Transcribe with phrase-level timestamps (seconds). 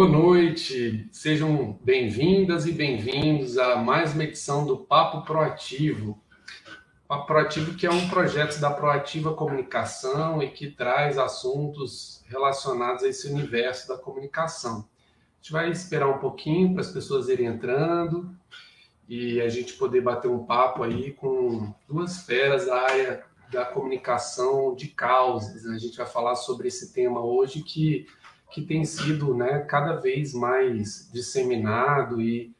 [0.00, 6.18] Boa noite, sejam bem-vindas e bem-vindos a mais uma edição do Papo Proativo.
[7.06, 13.08] Papo Proativo que é um projeto da Proativa Comunicação e que traz assuntos relacionados a
[13.08, 14.88] esse universo da comunicação.
[14.88, 18.34] A gente vai esperar um pouquinho para as pessoas irem entrando
[19.06, 24.74] e a gente poder bater um papo aí com duas feras da área da comunicação
[24.74, 25.66] de causas.
[25.66, 28.06] A gente vai falar sobre esse tema hoje que
[28.50, 32.52] que tem sido né, cada vez mais disseminado e,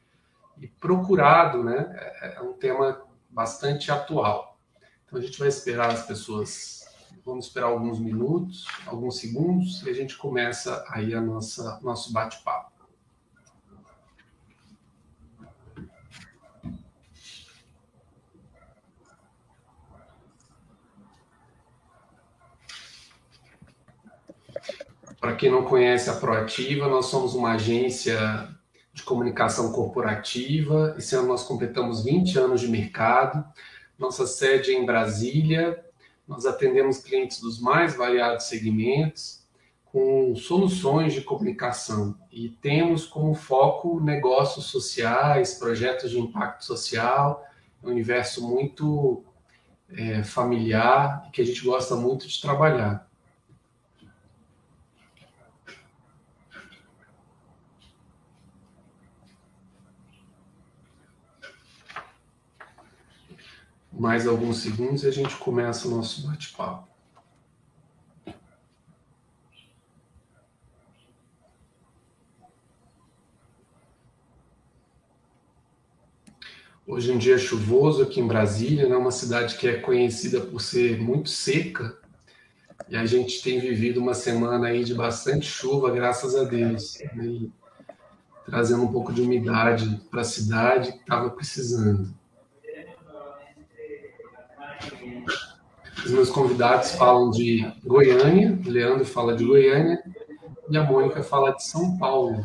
[0.59, 1.93] e procurado, né?
[2.21, 4.57] É, é um tema bastante atual.
[5.05, 6.85] Então a gente vai esperar as pessoas,
[7.25, 12.70] vamos esperar alguns minutos, alguns segundos, e a gente começa aí a nossa nosso bate-papo.
[25.21, 28.49] Para quem não conhece a Proativa, nós somos uma agência
[28.91, 30.95] de comunicação corporativa.
[30.97, 33.45] Esse ano nós completamos 20 anos de mercado.
[33.99, 35.79] Nossa sede é em Brasília.
[36.27, 39.45] Nós atendemos clientes dos mais variados segmentos
[39.85, 47.45] com soluções de comunicação e temos como foco negócios sociais, projetos de impacto social,
[47.83, 49.23] um universo muito
[49.87, 53.10] é, familiar que a gente gosta muito de trabalhar.
[63.91, 66.91] Mais alguns segundos e a gente começa o nosso bate-papo.
[76.87, 78.97] Hoje é um dia chuvoso aqui em Brasília, né?
[78.97, 81.97] uma cidade que é conhecida por ser muito seca,
[82.89, 87.47] e a gente tem vivido uma semana aí de bastante chuva, graças a Deus, né?
[88.45, 92.13] trazendo um pouco de umidade para a cidade que estava precisando.
[96.03, 100.01] Os meus convidados falam de Goiânia, Leandro fala de Goiânia
[100.69, 102.43] e a Mônica fala de São Paulo.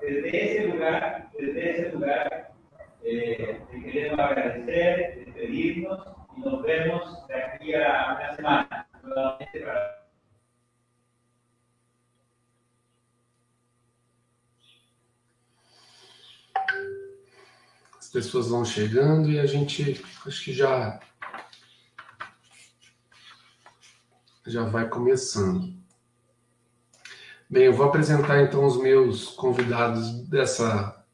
[0.00, 2.52] desde ese lugar, desde ese lugar,
[3.02, 6.00] eh, te queremos agradecer, despedirnos
[6.36, 9.99] y nos vemos de aquí a una semana nuevamente para
[18.10, 21.00] pessoas vão chegando e a gente acho que já
[24.46, 25.72] já vai começando.
[27.48, 31.04] Bem, eu vou apresentar então os meus convidados dessa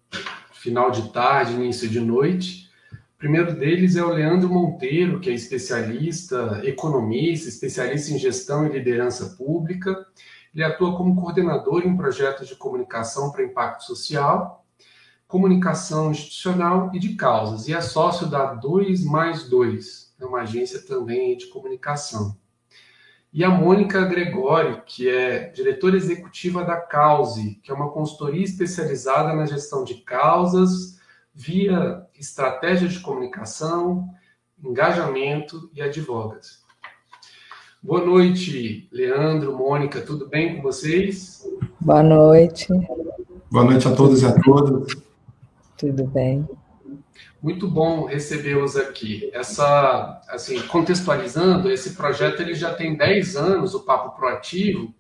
[0.52, 2.70] final de tarde, início de noite.
[3.14, 8.72] O primeiro deles é o Leandro Monteiro, que é especialista, economista, especialista em gestão e
[8.72, 10.06] liderança pública.
[10.54, 14.65] Ele atua como coordenador em projetos de comunicação para impacto social
[15.26, 20.80] comunicação institucional e de causas, e é sócio da 2 mais 2, é uma agência
[20.80, 22.36] também de comunicação.
[23.32, 29.34] E a Mônica Gregori, que é diretora executiva da Cause, que é uma consultoria especializada
[29.34, 30.98] na gestão de causas
[31.34, 34.08] via estratégia de comunicação,
[34.64, 36.64] engajamento e advogas.
[37.82, 41.46] Boa noite, Leandro, Mônica, tudo bem com vocês?
[41.78, 42.66] Boa noite.
[43.50, 45.05] Boa noite a todos e a todas.
[45.76, 46.48] Tudo bem.
[47.42, 49.30] Muito bom recebê-los aqui.
[49.32, 54.94] Essa, assim, contextualizando, esse projeto ele já tem 10 anos, o Papo Proativo,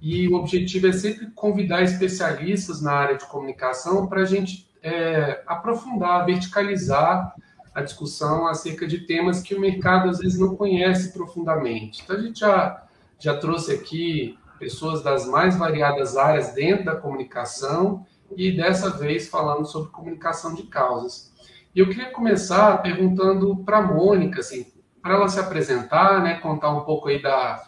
[0.00, 5.42] e o objetivo é sempre convidar especialistas na área de comunicação para a gente é,
[5.46, 7.34] aprofundar, verticalizar
[7.74, 12.02] a discussão acerca de temas que o mercado às vezes não conhece profundamente.
[12.02, 12.84] Então a gente já,
[13.18, 18.04] já trouxe aqui pessoas das mais variadas áreas dentro da comunicação
[18.36, 21.32] e dessa vez falando sobre comunicação de causas.
[21.74, 24.66] E eu queria começar perguntando para a Mônica, assim,
[25.02, 27.62] para ela se apresentar, né, contar um pouco aí da,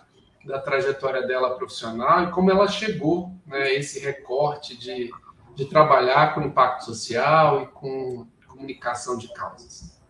[0.44, 5.10] da trajetória dela profissional e como ela chegou né, esse recorte de,
[5.54, 10.00] de trabalhar com impacto social e com comunicação de causas.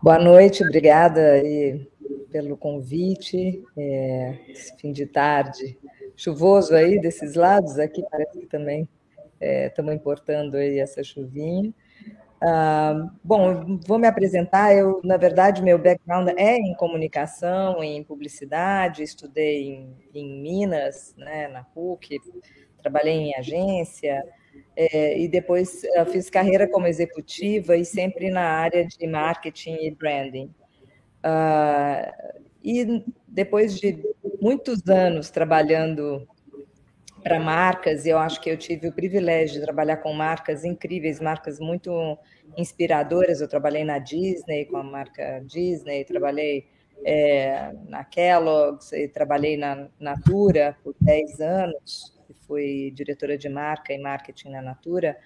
[0.00, 1.90] Boa noite, obrigada aí
[2.30, 3.64] pelo convite.
[3.76, 5.76] É, esse fim de tarde
[6.18, 8.88] chuvoso aí desses lados, aqui parece que também
[9.40, 11.72] estamos é, importando aí essa chuvinha.
[12.40, 14.74] Ah, bom, vou me apresentar.
[14.74, 19.02] Eu, na verdade, meu background é em comunicação, em publicidade.
[19.02, 22.18] Estudei em, em Minas, né, na PUC,
[22.80, 24.24] trabalhei em agência,
[24.76, 25.82] é, e depois
[26.12, 30.54] fiz carreira como executiva e sempre na área de marketing e branding.
[31.18, 33.98] Uh, e depois de
[34.40, 36.26] muitos anos trabalhando
[37.22, 41.58] para marcas, eu acho que eu tive o privilégio de trabalhar com marcas incríveis, marcas
[41.58, 42.18] muito
[42.56, 43.40] inspiradoras.
[43.40, 46.66] Eu trabalhei na Disney com a marca Disney, trabalhei
[47.04, 54.50] é, na Kellogg's, trabalhei na Natura por 10 anos, fui diretora de marca e marketing
[54.50, 55.16] na Natura.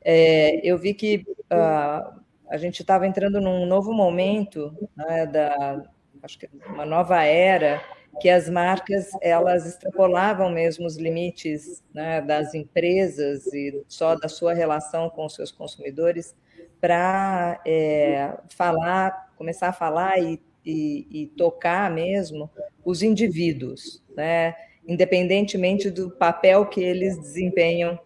[0.00, 5.82] É, eu vi que uh, a gente estava entrando num novo momento né, da,
[6.22, 7.82] acho que uma nova era
[8.20, 14.54] que as marcas elas extrapolavam mesmo os limites né, das empresas e só da sua
[14.54, 16.34] relação com os seus consumidores
[16.80, 22.50] para é, falar, começar a falar e, e, e, tocar mesmo
[22.84, 24.54] os indivíduos, né,
[24.86, 27.98] independentemente do papel que eles desempenham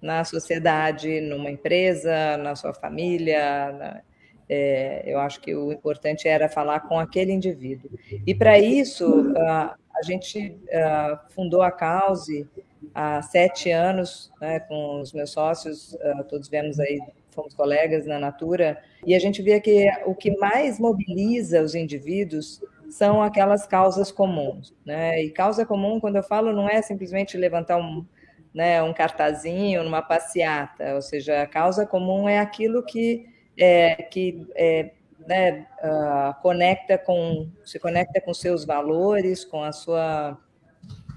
[0.00, 4.02] na sociedade, numa empresa, na sua família, na,
[4.52, 7.88] é, eu acho que o importante era falar com aquele indivíduo.
[8.26, 12.48] E para isso, a, a gente a, fundou a Cause
[12.92, 17.00] há sete anos, né, com os meus sócios, a, todos viemos aí,
[17.30, 22.60] fomos colegas na Natura, e a gente via que o que mais mobiliza os indivíduos
[22.90, 24.74] são aquelas causas comuns.
[24.84, 25.22] Né?
[25.22, 28.04] E causa comum, quando eu falo, não é simplesmente levantar um,
[28.52, 34.46] né, um cartazinho numa passeata, ou seja, a causa comum é aquilo que é, que
[34.54, 34.90] é,
[35.26, 40.38] né, uh, conecta com, se conecta com seus valores, com a sua,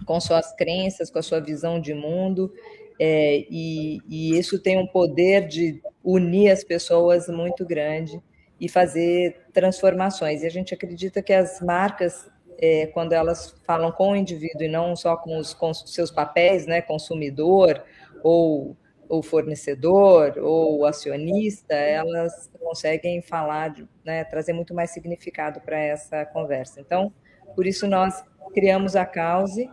[0.06, 2.54] com suas crenças, com a sua visão de mundo,
[3.00, 8.22] é, e, e, isso tem um poder de unir as pessoas muito grande
[8.60, 10.44] e fazer transformações.
[10.44, 12.30] E a gente acredita que as marcas,
[12.60, 16.66] é, quando elas falam com o indivíduo e não só com os, com seus papéis,
[16.66, 17.84] né, consumidor
[18.24, 18.78] ou
[19.10, 26.82] o fornecedor ou acionista, elas conseguem falar, né, trazer muito mais significado para essa conversa.
[26.82, 27.14] Então,
[27.56, 28.24] por isso nós
[28.54, 29.70] criamos a Cause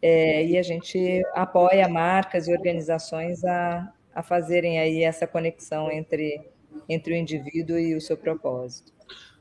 [0.00, 6.48] é, e a gente apoia marcas e organizações a, a fazerem aí essa conexão entre,
[6.88, 8.92] entre o indivíduo e o seu propósito.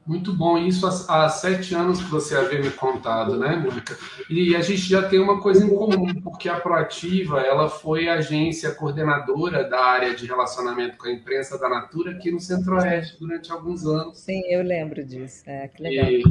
[0.08, 3.98] Muito bom, isso há, há, sete anos que você havia me contado, né, Mônica?
[4.30, 8.74] E a gente já tem uma coisa em comum, porque a Proativa ela foi agência
[8.74, 13.86] coordenadora da área de relacionamento com a imprensa da Natura aqui no Centro-Oeste durante alguns
[13.86, 14.18] anos.
[14.20, 16.10] Sim, eu lembro disso, é, que legal.
[16.10, 16.24] E,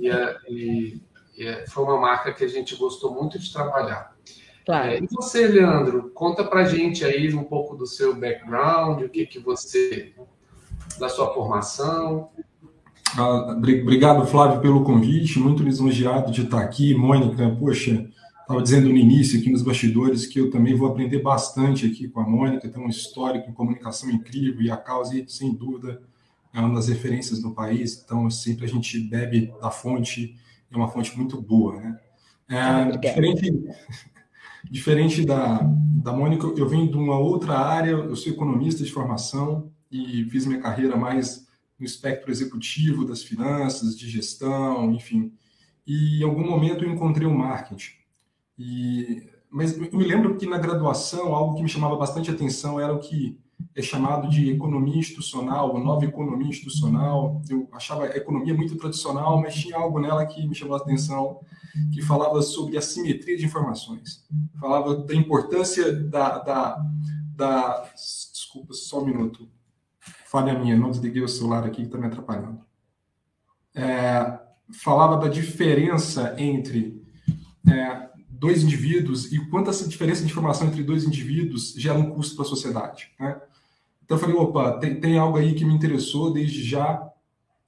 [0.00, 0.10] e,
[0.48, 1.00] e,
[1.38, 4.12] e foi uma marca que a gente gostou muito de trabalhar.
[4.66, 4.90] Claro.
[4.90, 9.24] É, e você, Leandro, conta pra gente aí um pouco do seu background, o que,
[9.24, 10.12] que você.
[10.98, 12.30] da sua formação.
[13.16, 15.38] Ah, obrigado, Flávio, pelo convite.
[15.38, 16.94] Muito lisonjeado de estar aqui.
[16.94, 18.08] Mônica, poxa,
[18.40, 22.20] estava dizendo no início, aqui nos bastidores, que eu também vou aprender bastante aqui com
[22.20, 22.68] a Mônica.
[22.68, 26.00] Tem um histórico em comunicação incrível e a causa, sem dúvida,
[26.52, 28.02] é uma das referências do país.
[28.04, 30.36] Então, sempre a gente bebe da fonte,
[30.70, 31.76] é uma fonte muito boa.
[31.76, 31.98] Né?
[32.48, 33.64] É, diferente
[34.68, 35.60] diferente da,
[36.02, 40.46] da Mônica, eu venho de uma outra área, eu sou economista de formação e fiz
[40.46, 41.48] minha carreira mais
[41.80, 45.32] no espectro executivo das finanças, de gestão, enfim.
[45.86, 47.94] E em algum momento eu encontrei o marketing.
[48.58, 52.92] E, mas eu me lembro que na graduação, algo que me chamava bastante atenção era
[52.92, 53.40] o que
[53.74, 57.40] é chamado de economia institucional, a nova economia institucional.
[57.48, 61.40] Eu achava a economia muito tradicional, mas tinha algo nela que me chamou a atenção,
[61.94, 64.22] que falava sobre a simetria de informações.
[64.60, 66.38] Falava da importância da...
[66.38, 66.84] da,
[67.34, 69.48] da desculpa, só um minuto
[70.30, 72.60] falha minha, não desliguei o celular aqui que está me atrapalhando.
[73.74, 74.38] É,
[74.72, 77.02] falava da diferença entre
[77.68, 82.36] é, dois indivíduos e quanto essa diferença de informação entre dois indivíduos gera um custo
[82.36, 83.10] para a sociedade.
[83.18, 83.40] Né?
[84.04, 87.10] Então eu falei, opa, tem, tem algo aí que me interessou desde já,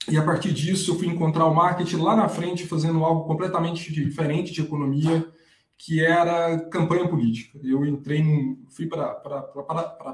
[0.09, 3.93] e a partir disso eu fui encontrar o marketing lá na frente fazendo algo completamente
[3.93, 5.29] diferente de economia,
[5.77, 7.59] que era campanha política.
[7.63, 8.25] Eu entrei,
[8.69, 9.15] fui para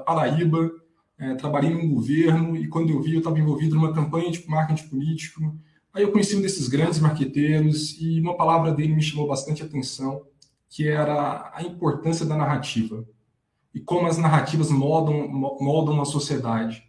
[0.03, 0.71] Paraíba,
[1.19, 4.87] é, trabalhei num governo e quando eu vi, eu estava envolvido numa campanha de marketing
[4.87, 5.55] político.
[5.93, 10.23] Aí eu conheci um desses grandes marqueteiros e uma palavra dele me chamou bastante atenção,
[10.69, 13.05] que era a importância da narrativa
[13.73, 16.83] e como as narrativas moldam, moldam uma sociedade.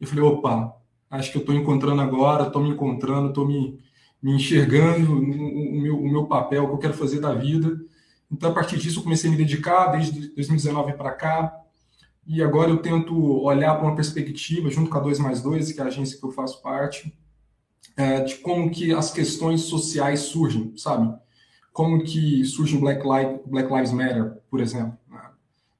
[0.00, 0.74] Eu falei, opa,
[1.10, 3.78] acho que eu estou encontrando agora, estou me encontrando, estou me,
[4.22, 7.78] me enxergando o meu, o meu papel, o que eu quero fazer da vida.
[8.30, 11.63] Então, a partir disso, eu comecei a me dedicar, desde 2019 para cá,
[12.26, 15.80] e agora eu tento olhar para uma perspectiva, junto com a 2 mais 2, que
[15.80, 17.14] é a agência que eu faço parte,
[17.96, 21.14] é, de como que as questões sociais surgem, sabe?
[21.72, 24.96] Como que surge o Black, Lives, Black Lives Matter, por exemplo.
[25.08, 25.20] Né?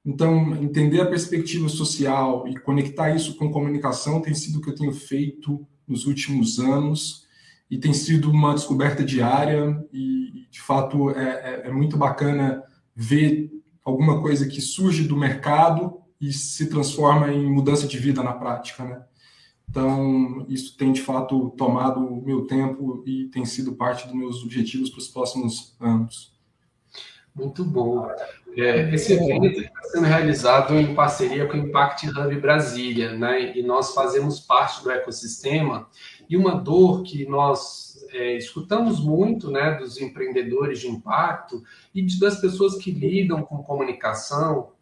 [0.05, 4.75] Então, entender a perspectiva social e conectar isso com comunicação tem sido o que eu
[4.75, 7.25] tenho feito nos últimos anos
[7.71, 12.63] e tem sido uma descoberta diária e, de fato, é, é, é muito bacana
[12.95, 13.49] ver
[13.83, 18.83] alguma coisa que surge do mercado e se transforma em mudança de vida na prática,
[18.83, 19.03] né?
[19.69, 24.43] Então, isso tem de fato tomado o meu tempo e tem sido parte dos meus
[24.43, 26.33] objetivos para os próximos anos.
[27.33, 28.07] Muito bom.
[28.55, 33.57] É, esse evento está sendo realizado em parceria com o Impact Hub Brasília, né?
[33.57, 35.89] E nós fazemos parte do ecossistema.
[36.29, 41.61] E uma dor que nós é, escutamos muito, né, dos empreendedores de impacto
[41.93, 44.74] e das pessoas que lidam com comunicação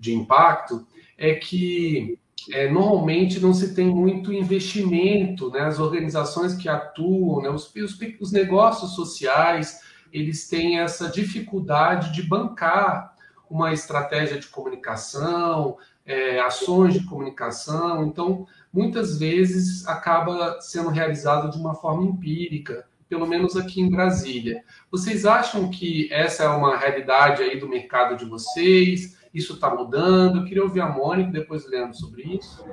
[0.00, 2.18] de impacto, é que
[2.50, 5.60] é, normalmente não se tem muito investimento, né?
[5.60, 7.50] As organizações que atuam, né?
[7.50, 9.80] os, os, os negócios sociais,
[10.12, 13.14] eles têm essa dificuldade de bancar
[13.48, 15.76] uma estratégia de comunicação,
[16.06, 18.04] é, ações de comunicação.
[18.06, 24.62] Então, muitas vezes acaba sendo realizado de uma forma empírica, pelo menos aqui em Brasília.
[24.90, 29.19] Vocês acham que essa é uma realidade aí do mercado de vocês?
[29.32, 30.38] Isso está mudando?
[30.38, 32.64] Eu queria ouvir a Mônica, depois o Leandro sobre isso.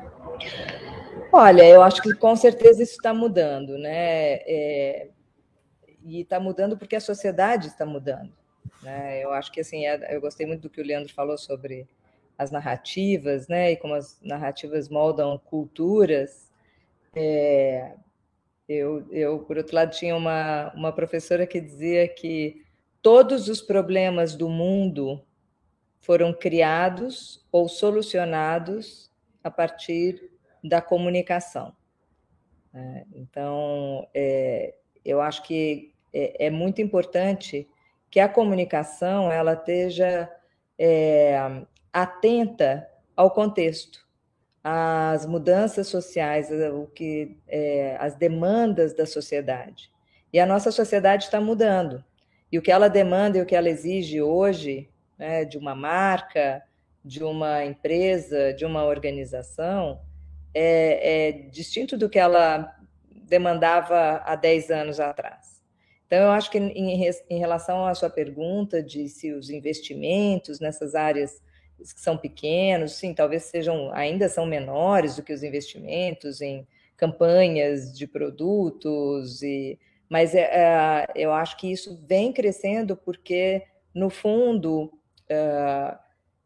[1.32, 4.34] Olha, eu acho que com certeza isso está mudando, né?
[4.46, 5.10] É,
[6.04, 8.34] e está mudando porque a sociedade está mudando.
[8.82, 9.24] Né?
[9.24, 11.88] Eu acho que assim, é, eu gostei muito do que o Leandro falou sobre
[12.38, 13.72] as narrativas, né?
[13.72, 16.50] E como as narrativas moldam culturas.
[17.16, 17.94] É,
[18.68, 22.64] eu, eu, por outro lado, tinha uma, uma professora que dizia que
[23.02, 25.22] todos os problemas do mundo
[26.08, 29.12] foram criados ou solucionados
[29.44, 30.32] a partir
[30.64, 31.76] da comunicação.
[32.74, 37.68] É, então, é, eu acho que é, é, muito importante
[38.10, 40.34] que a comunicação ela esteja
[40.80, 41.38] é,
[41.92, 44.08] atenta ao contexto,
[44.64, 49.92] às mudanças sociais, o que, é, as demandas da sociedade.
[50.32, 52.02] E a nossa sociedade está mudando.
[52.50, 56.64] E o que ela demanda e o que ela exige hoje, né, de uma marca,
[57.04, 60.02] de uma empresa, de uma organização,
[60.54, 62.76] é, é distinto do que ela
[63.28, 65.62] demandava há 10 anos atrás.
[66.06, 70.96] Então, eu acho que em, em relação à sua pergunta de se os investimentos nessas
[70.96, 71.42] áreas
[71.78, 77.96] que são pequenos, sim, talvez sejam ainda são menores do que os investimentos em campanhas
[77.96, 79.78] de produtos e
[80.10, 84.97] mas é, é, eu acho que isso vem crescendo porque no fundo
[85.30, 85.98] é,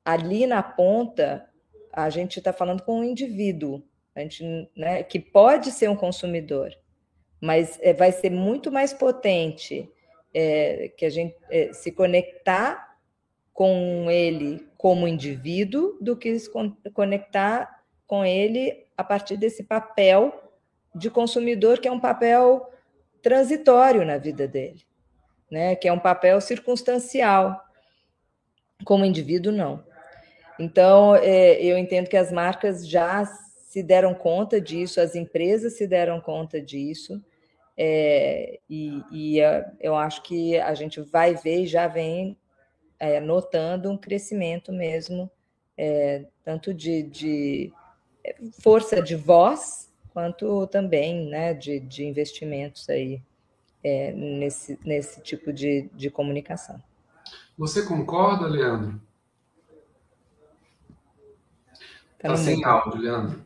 [0.03, 1.47] ali na ponta
[1.93, 3.83] a gente está falando com um indivíduo
[4.15, 6.71] a gente, né, que pode ser um consumidor
[7.39, 9.89] mas é, vai ser muito mais potente
[10.33, 12.97] é, que a gente é, se conectar
[13.53, 16.49] com ele como indivíduo do que se
[16.93, 20.51] conectar com ele a partir desse papel
[20.95, 22.69] de consumidor que é um papel
[23.21, 24.81] transitório na vida dele,
[25.49, 25.75] né?
[25.75, 27.63] Que é um papel circunstancial.
[28.83, 29.83] Como indivíduo, não.
[30.59, 35.87] Então, é, eu entendo que as marcas já se deram conta disso, as empresas se
[35.87, 37.23] deram conta disso,
[37.77, 39.39] é, e, e,
[39.79, 42.37] eu acho que a gente vai ver e já vem
[42.99, 45.31] é, notando um crescimento mesmo,
[45.77, 47.73] é, tanto de, de,
[48.23, 53.21] é, força de voz, quanto também né, de, de investimentos aí
[53.83, 56.79] é, nesse, nesse tipo de, de comunicação.
[57.61, 58.99] Você concorda, Leandro?
[62.15, 63.39] Está tá sem áudio, Leandro.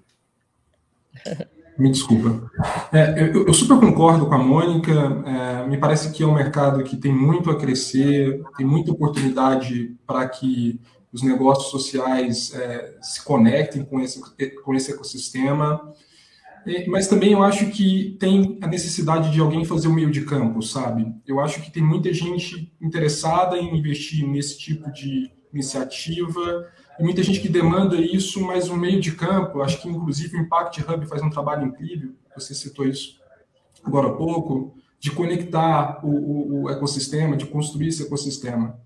[1.78, 2.50] Me desculpa.
[2.94, 4.94] É, eu, eu, super concordo com a Mônica.
[5.26, 9.94] É, me parece que é um mercado que tem muito a crescer, tem muita oportunidade
[10.08, 10.80] para que
[11.12, 14.22] os negócios sociais é, se conectem com esse,
[14.64, 15.94] com esse ecossistema.
[16.88, 20.62] Mas também eu acho que tem a necessidade de alguém fazer o meio de campo,
[20.62, 21.14] sabe?
[21.28, 26.68] Eu acho que tem muita gente interessada em investir nesse tipo de iniciativa
[27.00, 30.42] e muita gente que demanda isso, mas um meio de campo, acho que inclusive o
[30.42, 33.20] Impact Hub faz um trabalho incrível, você citou isso
[33.84, 38.80] agora há pouco, de conectar o, o, o ecossistema, de construir esse ecossistema.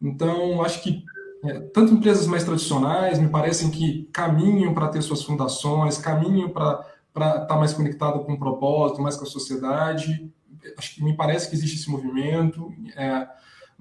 [0.00, 1.02] Então, acho que
[1.44, 6.84] é, tanto empresas mais tradicionais me parecem que caminham para ter suas fundações, caminham para
[7.14, 10.32] estar tá mais conectado com o propósito, mais com a sociedade.
[10.78, 12.72] Acho que me parece que existe esse movimento.
[12.96, 13.28] É,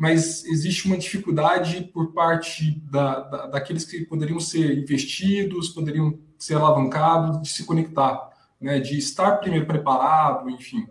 [0.01, 6.55] mas existe uma dificuldade por parte da, da, daqueles que poderiam ser investidos, poderiam ser
[6.55, 10.88] alavancados, de se conectar, né, de estar primeiro preparado, enfim.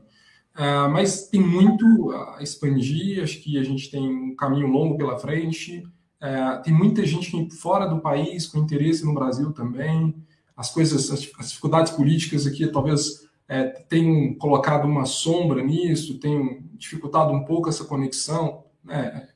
[0.55, 5.19] Uh, mas tem muito a expandir, acho que a gente tem um caminho longo pela
[5.19, 5.83] frente.
[6.21, 10.15] é, tem muita gente fora do país com interesse no Brasil também.
[10.61, 17.33] As coisas, as, dificuldades políticas aqui talvez é, tenham colocado uma sombra nisso, tenham dificultado
[17.33, 18.65] um pouco essa conexão.
[18.85, 19.27] Né?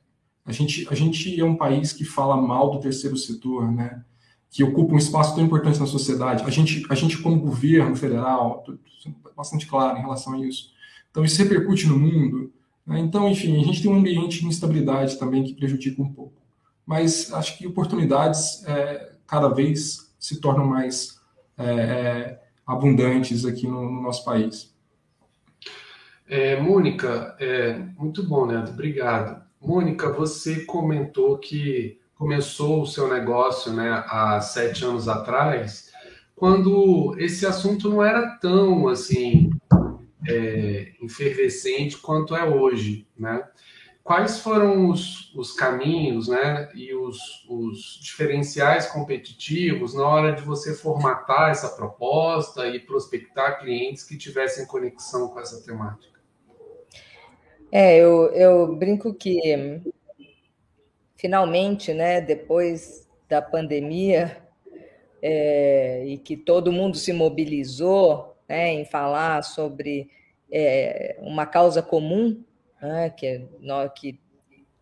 [0.45, 4.03] A gente, a gente é um país que fala mal do terceiro setor, né?
[4.51, 6.43] que ocupa um espaço tão importante na sociedade.
[6.43, 8.63] A gente, a gente como governo federal,
[9.35, 10.69] bastante claro em relação a isso.
[11.09, 12.53] Então, isso repercute no mundo.
[12.85, 12.99] Né?
[12.99, 16.39] Então, enfim, a gente tem um ambiente de instabilidade também que prejudica um pouco.
[16.85, 21.14] Mas acho que oportunidades é, cada vez se tornam mais
[21.57, 24.73] é, é, abundantes aqui no, no nosso país.
[26.27, 29.43] É, Mônica, é, muito bom, Neto, obrigado.
[29.61, 35.91] Mônica, você comentou que começou o seu negócio né, há sete anos atrás,
[36.35, 39.49] quando esse assunto não era tão assim
[40.27, 40.91] é,
[42.01, 43.43] quanto é hoje, né?
[44.05, 50.75] Quais foram os, os caminhos né, e os, os diferenciais competitivos na hora de você
[50.75, 56.19] formatar essa proposta e prospectar clientes que tivessem conexão com essa temática?
[57.71, 59.81] É, eu, eu brinco que
[61.15, 64.37] finalmente, né, depois da pandemia,
[65.19, 70.11] é, e que todo mundo se mobilizou né, em falar sobre
[70.51, 72.43] é, uma causa comum,
[72.85, 73.47] né, que,
[73.95, 74.19] que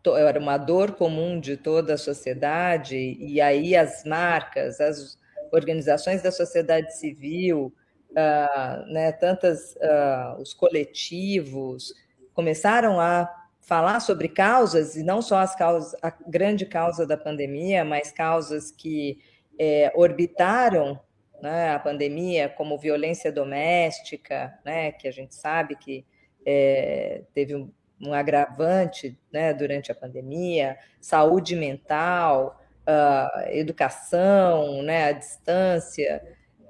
[0.06, 5.18] era uma dor comum de toda a sociedade, e aí as marcas, as
[5.52, 7.74] organizações da sociedade civil,
[8.12, 11.94] uh, né, tantas uh, os coletivos,
[12.34, 13.30] começaram a
[13.62, 18.72] falar sobre causas, e não só as causas, a grande causa da pandemia, mas causas
[18.72, 19.20] que
[19.58, 21.00] é, orbitaram
[21.42, 26.06] né, a pandemia, como violência doméstica, né, que a gente sabe que
[26.46, 35.12] é, teve um, um agravante né, durante a pandemia, saúde mental, uh, educação, né, a
[35.12, 36.22] distância.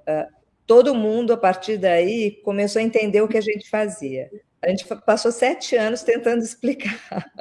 [0.07, 0.33] Uh,
[0.65, 4.29] todo mundo, a partir daí, começou a entender o que a gente fazia.
[4.62, 7.31] A gente passou sete anos tentando explicar.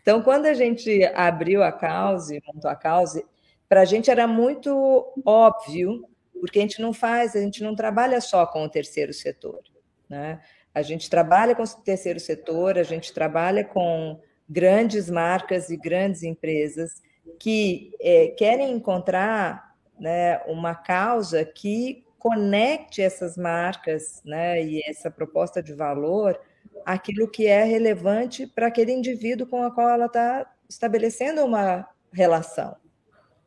[0.00, 3.24] Então, quando a gente abriu a causa, montou a causa,
[3.68, 6.06] para a gente era muito óbvio,
[6.40, 9.62] porque a gente não faz, a gente não trabalha só com o terceiro setor.
[10.08, 10.40] Né?
[10.74, 16.22] A gente trabalha com o terceiro setor, a gente trabalha com grandes marcas e grandes
[16.22, 17.02] empresas
[17.38, 25.62] que é, querem encontrar né, uma causa que conecte essas marcas né, e essa proposta
[25.62, 26.38] de valor
[26.84, 32.76] aquilo que é relevante para aquele indivíduo com o qual ela está estabelecendo uma relação.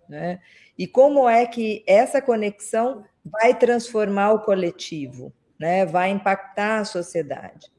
[0.09, 0.39] Né?
[0.77, 5.85] E como é que essa conexão vai transformar o coletivo, né?
[5.85, 7.71] vai impactar a sociedade.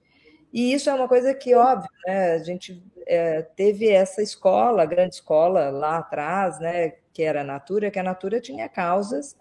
[0.52, 2.32] E isso é uma coisa que, óbvio, né?
[2.32, 6.94] a gente é, teve essa escola, grande escola lá atrás, né?
[7.12, 9.36] que era a Natura, que a Natura tinha causas,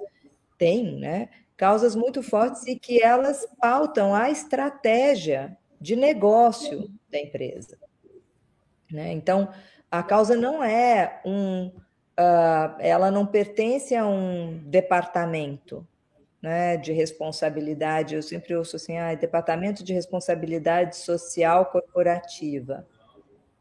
[0.58, 1.30] tem, né?
[1.58, 7.78] causas muito fortes e que elas pautam a estratégia de negócio da empresa.
[8.92, 9.12] Né?
[9.12, 9.50] Então,
[9.90, 11.72] a causa não é um.
[12.20, 15.88] Uh, ela não pertence a um departamento
[16.48, 18.16] né, de responsabilidade.
[18.16, 22.88] Eu sempre ouço assim: ah, departamento de responsabilidade social corporativa.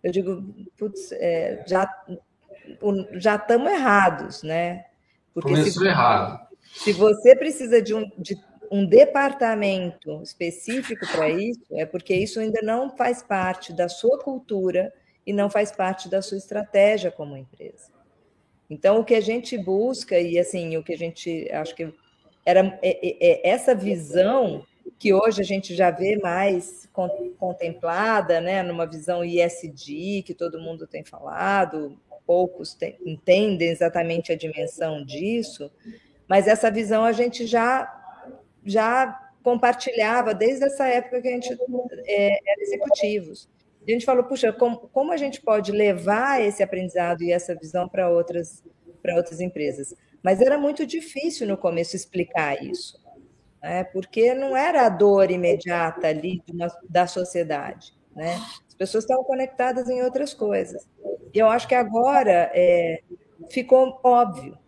[0.02, 1.90] Eu digo, putz, é, já
[3.12, 4.86] já estamos errados, né?
[5.34, 6.46] Porque Começou se, errado.
[6.62, 8.36] Se você precisa de um, de
[8.70, 14.92] um departamento específico para isso, é porque isso ainda não faz parte da sua cultura
[15.24, 17.90] e não faz parte da sua estratégia como empresa.
[18.68, 21.92] Então, o que a gente busca, e assim, o que a gente acho que
[22.46, 24.64] era é, é, é essa visão
[24.98, 26.88] que hoje a gente já vê mais
[27.36, 35.04] contemplada, né, numa visão ISD, que todo mundo tem falado, poucos entendem exatamente a dimensão
[35.04, 35.70] disso,
[36.26, 37.92] mas essa visão a gente já,
[38.64, 41.52] já compartilhava desde essa época que a gente
[42.06, 43.48] é, era executivos.
[43.86, 47.88] A gente falou, puxa, como, como a gente pode levar esse aprendizado e essa visão
[47.88, 48.64] para outras,
[49.00, 49.94] para outras empresas?
[50.26, 53.00] Mas era muito difícil no começo explicar isso,
[53.62, 53.84] né?
[53.84, 57.94] porque não era a dor imediata ali uma, da sociedade.
[58.12, 58.34] Né?
[58.66, 60.84] As pessoas estavam conectadas em outras coisas.
[61.32, 63.02] E eu acho que agora é,
[63.48, 64.58] ficou óbvio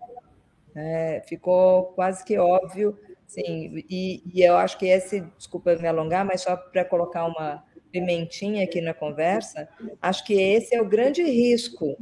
[0.77, 6.25] é, ficou quase que óbvio, sim, e, e, eu acho que esse, desculpa me alongar,
[6.25, 9.69] mas só para colocar uma pimentinha aqui na conversa,
[10.01, 11.97] acho que esse é o grande risco,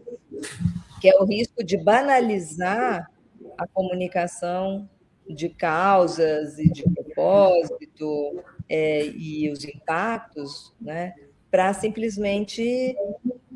[1.01, 3.11] que é o risco de banalizar
[3.57, 4.89] a comunicação
[5.29, 11.15] de causas e de propósito é, e os impactos, né,
[11.51, 12.97] para simplesmente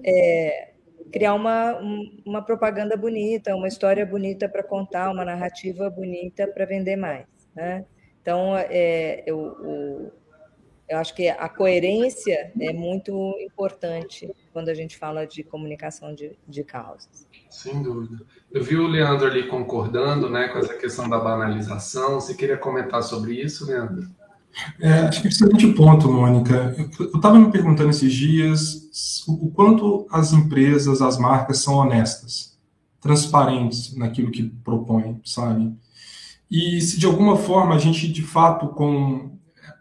[0.05, 0.73] é,
[1.13, 1.79] criar uma,
[2.25, 7.27] uma propaganda bonita, uma história bonita para contar, uma narrativa bonita para vender mais.
[7.55, 7.85] Né?
[8.23, 10.13] Então, é, eu, o,
[10.91, 16.33] eu acho que a coerência é muito importante quando a gente fala de comunicação de,
[16.49, 17.27] de causas.
[17.49, 18.25] Sem dúvida.
[18.51, 22.21] Eu vi o Leandro ali concordando né, com essa questão da banalização.
[22.21, 24.09] Você queria comentar sobre isso, Leandro?
[24.81, 26.75] É, acho que é um excelente ponto, Mônica.
[26.99, 32.59] Eu estava me perguntando esses dias o, o quanto as empresas, as marcas são honestas,
[33.01, 35.73] transparentes naquilo que propõem, sabe?
[36.51, 39.39] E se de alguma forma a gente, de fato, com.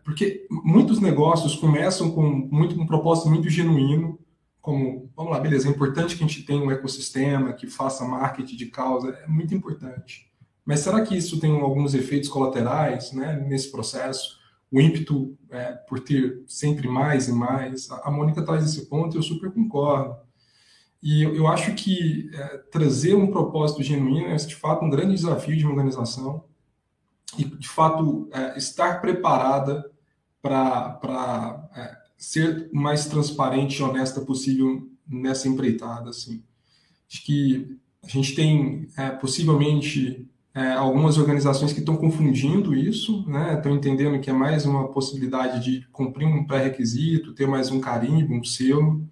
[0.10, 4.18] Porque muitos negócios começam com muito, um propósito muito genuíno,
[4.60, 8.56] como, vamos lá, beleza, é importante que a gente tenha um ecossistema que faça marketing
[8.56, 10.28] de causa, é muito importante.
[10.66, 14.40] Mas será que isso tem alguns efeitos colaterais né, nesse processo?
[14.72, 17.92] O ímpeto é, por ter sempre mais e mais.
[17.92, 20.16] A, Mônica traz esse ponto e eu super concordo.
[21.04, 25.14] E eu, eu acho que é, trazer um propósito genuíno é, de fato, um grande
[25.14, 26.46] desafio de uma organização
[27.38, 29.89] e, de fato, é, estar preparada
[30.42, 36.10] para é, ser mais transparente e honesta possível nessa empreitada.
[36.10, 36.44] Assim.
[37.12, 43.56] Acho que a gente tem, é, possivelmente, é, algumas organizações que estão confundindo isso, né?
[43.56, 48.34] estão entendendo que é mais uma possibilidade de cumprir um pré-requisito, ter mais um carimbo,
[48.34, 49.08] um selo,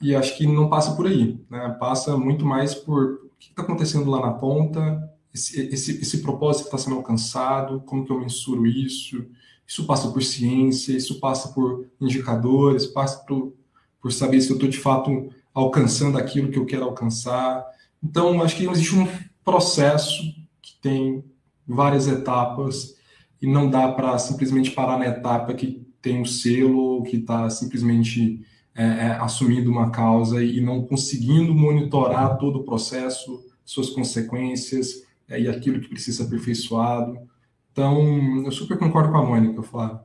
[0.00, 1.40] e acho que não passa por aí.
[1.48, 1.76] Né?
[1.78, 6.66] Passa muito mais por o que está acontecendo lá na ponta, esse, esse, esse propósito
[6.66, 9.24] está sendo alcançado, como que eu mensuro isso,
[9.70, 13.54] isso passa por ciência, isso passa por indicadores, passa por,
[14.02, 17.64] por saber se eu estou de fato alcançando aquilo que eu quero alcançar.
[18.02, 19.06] Então, acho que existe um
[19.44, 20.24] processo
[20.60, 21.24] que tem
[21.68, 22.96] várias etapas
[23.40, 28.44] e não dá para simplesmente parar na etapa que tem um selo, que está simplesmente
[28.74, 35.40] é, é, assumindo uma causa e não conseguindo monitorar todo o processo, suas consequências, é,
[35.40, 37.29] e aquilo que precisa ser aperfeiçoado.
[37.72, 40.00] Então, eu super concordo com a Mônica, Flávio.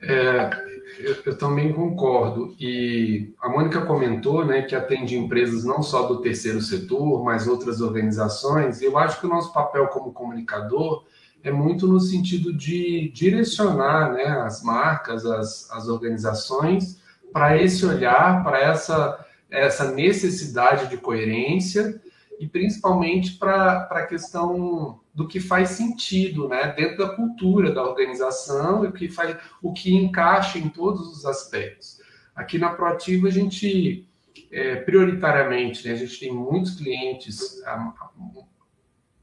[0.00, 0.50] É,
[0.98, 2.54] eu, eu, também concordo.
[2.60, 7.80] E a Mônica comentou né, que atende empresas não só do terceiro setor, mas outras
[7.80, 8.80] organizações.
[8.80, 11.04] E eu acho que o nosso papel como comunicador
[11.42, 17.00] é muito no sentido de direcionar né, as marcas, as, as organizações
[17.32, 22.00] para esse olhar, para essa, essa necessidade de coerência
[22.38, 28.84] e principalmente para a questão do que faz sentido né, dentro da cultura da organização
[28.84, 32.02] e o que, faz, o que encaixa em todos os aspectos.
[32.34, 34.06] Aqui na Proativa, a gente,
[34.52, 38.10] é, prioritariamente, né, a gente tem muitos clientes, a, a,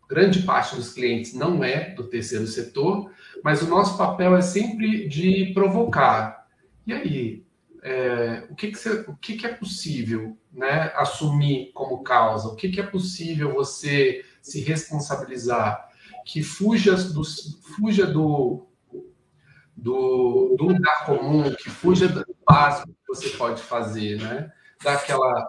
[0.09, 3.11] grande parte dos clientes não é do terceiro setor,
[3.43, 6.47] mas o nosso papel é sempre de provocar.
[6.87, 7.45] E aí,
[7.83, 12.47] é, o, que, que, você, o que, que, é possível né, assumir como causa?
[12.47, 15.89] O que, que é possível você se responsabilizar?
[16.25, 17.23] Que fuja do,
[17.75, 18.67] fuja do,
[19.75, 24.51] do, do lugar comum, que fuja do básico que você pode fazer, né?
[24.83, 25.47] Daquela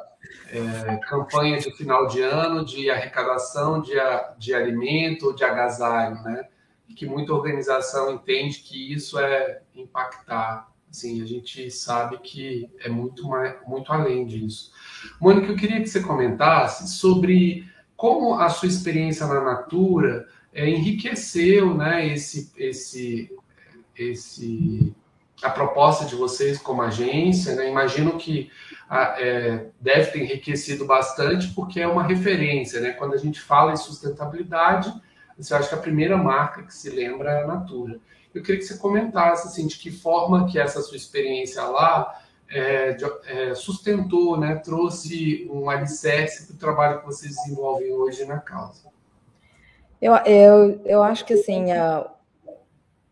[0.48, 3.94] é, campanha de final de ano de arrecadação de,
[4.38, 6.48] de alimento, de agasalho, né?
[6.96, 13.26] Que muita organização entende que isso é impactar Sim, a gente sabe que é muito,
[13.26, 14.70] mais, muito além disso.
[15.20, 17.68] Mônica, eu queria que você comentasse sobre
[18.04, 23.34] como a sua experiência na Natura é, enriqueceu né, esse, esse,
[23.96, 24.94] esse,
[25.42, 27.54] a proposta de vocês como agência.
[27.54, 27.70] Né?
[27.70, 28.50] Imagino que
[28.90, 32.78] a, é, deve ter enriquecido bastante, porque é uma referência.
[32.78, 32.90] Né?
[32.92, 34.92] Quando a gente fala em sustentabilidade,
[35.38, 37.98] você acha que a primeira marca que se lembra é a Natura.
[38.34, 42.96] Eu queria que você comentasse assim, de que forma que essa sua experiência lá é,
[43.26, 48.88] é, sustentou, né, trouxe um alicerce para o trabalho que vocês desenvolvem hoje na causa.
[50.00, 52.11] Eu, eu, eu acho que assim, a,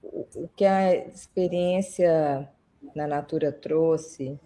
[0.02, 2.48] o que a experiência
[2.94, 4.38] na Natura trouxe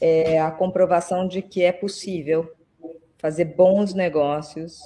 [0.00, 2.52] é a comprovação de que é possível
[3.18, 4.80] fazer bons negócios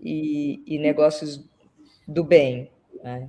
[0.00, 1.44] e, e negócios
[2.06, 2.70] do bem.
[3.02, 3.28] Né?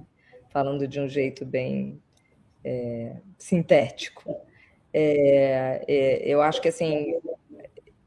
[0.50, 2.02] falando de um jeito bem
[2.64, 4.36] é, sintético.
[4.94, 7.14] É, é, eu acho que assim,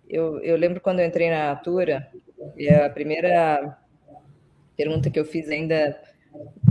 [0.08, 2.10] eu, eu lembro quando eu entrei na Natura,
[2.84, 3.78] a primeira
[4.76, 6.00] pergunta que eu fiz ainda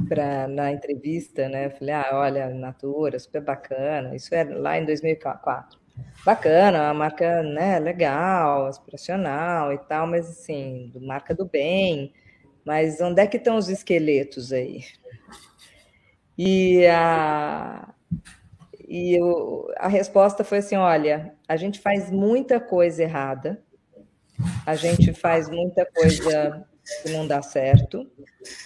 [0.08, 1.68] pra, na entrevista, né?
[1.68, 4.16] Eu falei, ah, olha, Natura, super bacana.
[4.16, 5.80] Isso é lá em 2004.
[6.26, 12.14] Bacana, uma marca né, legal, aspiracional e tal, mas assim, marca do bem.
[12.66, 14.84] Mas onde é que estão os esqueletos aí?
[16.38, 17.94] E, a,
[18.94, 23.64] e eu, a resposta foi assim: olha, a gente faz muita coisa errada,
[24.66, 26.68] a gente faz muita coisa
[27.02, 28.00] que não dá certo,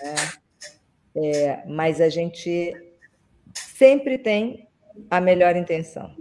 [0.01, 0.15] né?
[1.15, 2.73] é, mas a gente
[3.53, 4.67] sempre tem
[5.11, 6.15] a melhor intenção.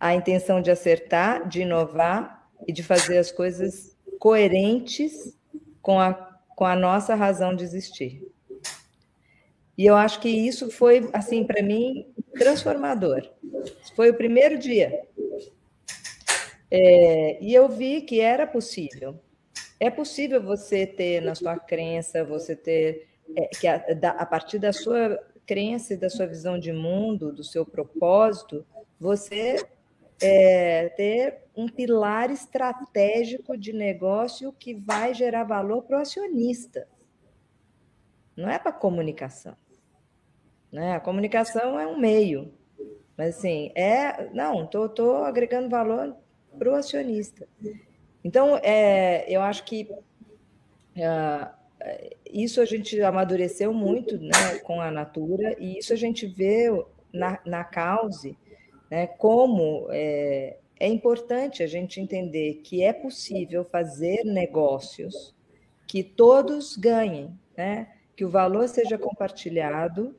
[0.00, 5.36] A intenção de acertar, de inovar e de fazer as coisas coerentes
[5.82, 6.14] com a,
[6.48, 8.22] com a nossa razão de existir.
[9.76, 12.06] E eu acho que isso foi, assim, para mim,
[12.38, 13.28] transformador.
[13.94, 15.02] Foi o primeiro dia.
[16.70, 19.18] É, e eu vi que era possível.
[19.78, 24.58] É possível você ter na sua crença, você ter é, que a, da, a partir
[24.58, 28.66] da sua crença e da sua visão de mundo, do seu propósito,
[28.98, 29.64] você
[30.20, 36.88] é, ter um pilar estratégico de negócio que vai gerar valor para o acionista.
[38.36, 39.56] Não é para comunicação.
[40.76, 40.94] Né?
[40.94, 42.52] A comunicação é um meio,
[43.16, 44.28] mas assim, é.
[44.34, 46.14] Não, estou tô, tô agregando valor
[46.58, 47.48] para o acionista.
[48.22, 51.50] Então, é, eu acho que uh,
[52.30, 56.68] isso a gente amadureceu muito né, com a Natura, e isso a gente vê
[57.10, 58.36] na, na cause,
[58.90, 65.34] né, como é, é importante a gente entender que é possível fazer negócios
[65.86, 67.88] que todos ganhem, né?
[68.16, 70.16] que o valor seja compartilhado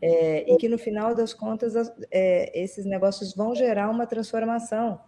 [0.00, 1.74] é, e que no final das contas
[2.10, 5.00] é, esses negócios vão gerar uma transformação.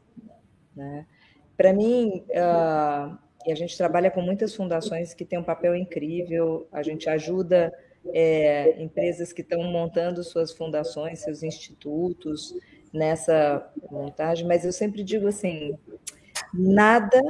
[0.74, 1.06] Né?
[1.56, 6.68] Para mim, uh, e a gente trabalha com muitas fundações que têm um papel incrível,
[6.72, 7.72] a gente ajuda
[8.12, 12.54] é, empresas que estão montando suas fundações, seus institutos
[12.92, 15.78] nessa montagem, mas eu sempre digo assim:
[16.52, 17.20] nada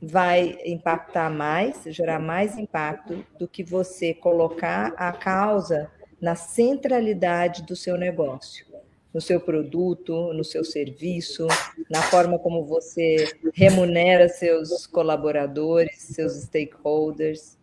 [0.00, 7.76] vai impactar mais, gerar mais impacto do que você colocar a causa na centralidade do
[7.76, 8.66] seu negócio,
[9.12, 11.46] no seu produto, no seu serviço,
[11.88, 17.56] na forma como você remunera seus colaboradores, seus stakeholders.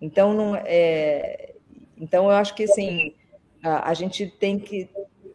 [0.00, 1.54] Então, não é,
[1.96, 3.14] então eu acho que assim
[3.62, 4.88] a, a gente tem que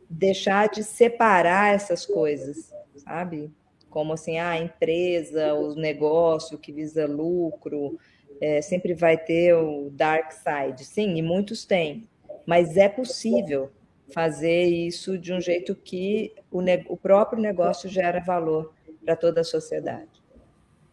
[0.10, 3.52] deixar de separar essas coisas, sabe?
[3.90, 8.00] Como assim, ah, a empresa, o negócio que visa lucro,
[8.40, 10.86] é, sempre vai ter o dark side.
[10.86, 12.08] Sim, e muitos têm
[12.46, 13.72] mas é possível
[14.14, 19.44] fazer isso de um jeito que o, o próprio negócio gera valor para toda a
[19.44, 20.10] sociedade.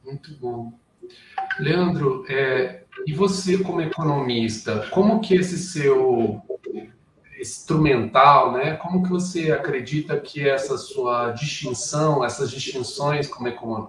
[0.04, 0.72] Muito bom.
[1.58, 6.42] Leandro, é, e você como economista, como que esse seu
[7.40, 8.76] instrumental, né?
[8.76, 13.48] Como que você acredita que essa sua distinção, essas distinções como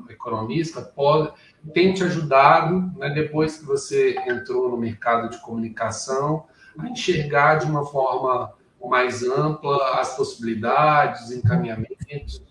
[0.09, 1.33] economista, pode,
[1.73, 6.45] tem te ajudado, né, depois que você entrou no mercado de comunicação,
[6.77, 8.53] a enxergar de uma forma
[8.83, 12.41] mais ampla as possibilidades, encaminhamentos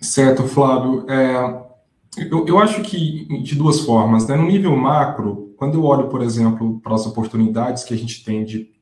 [0.00, 1.10] Certo, Flávio.
[1.10, 1.64] É,
[2.30, 4.26] eu, eu acho que de duas formas.
[4.26, 4.36] Né?
[4.36, 8.44] No nível macro, quando eu olho, por exemplo, para as oportunidades que a gente tem
[8.44, 8.72] de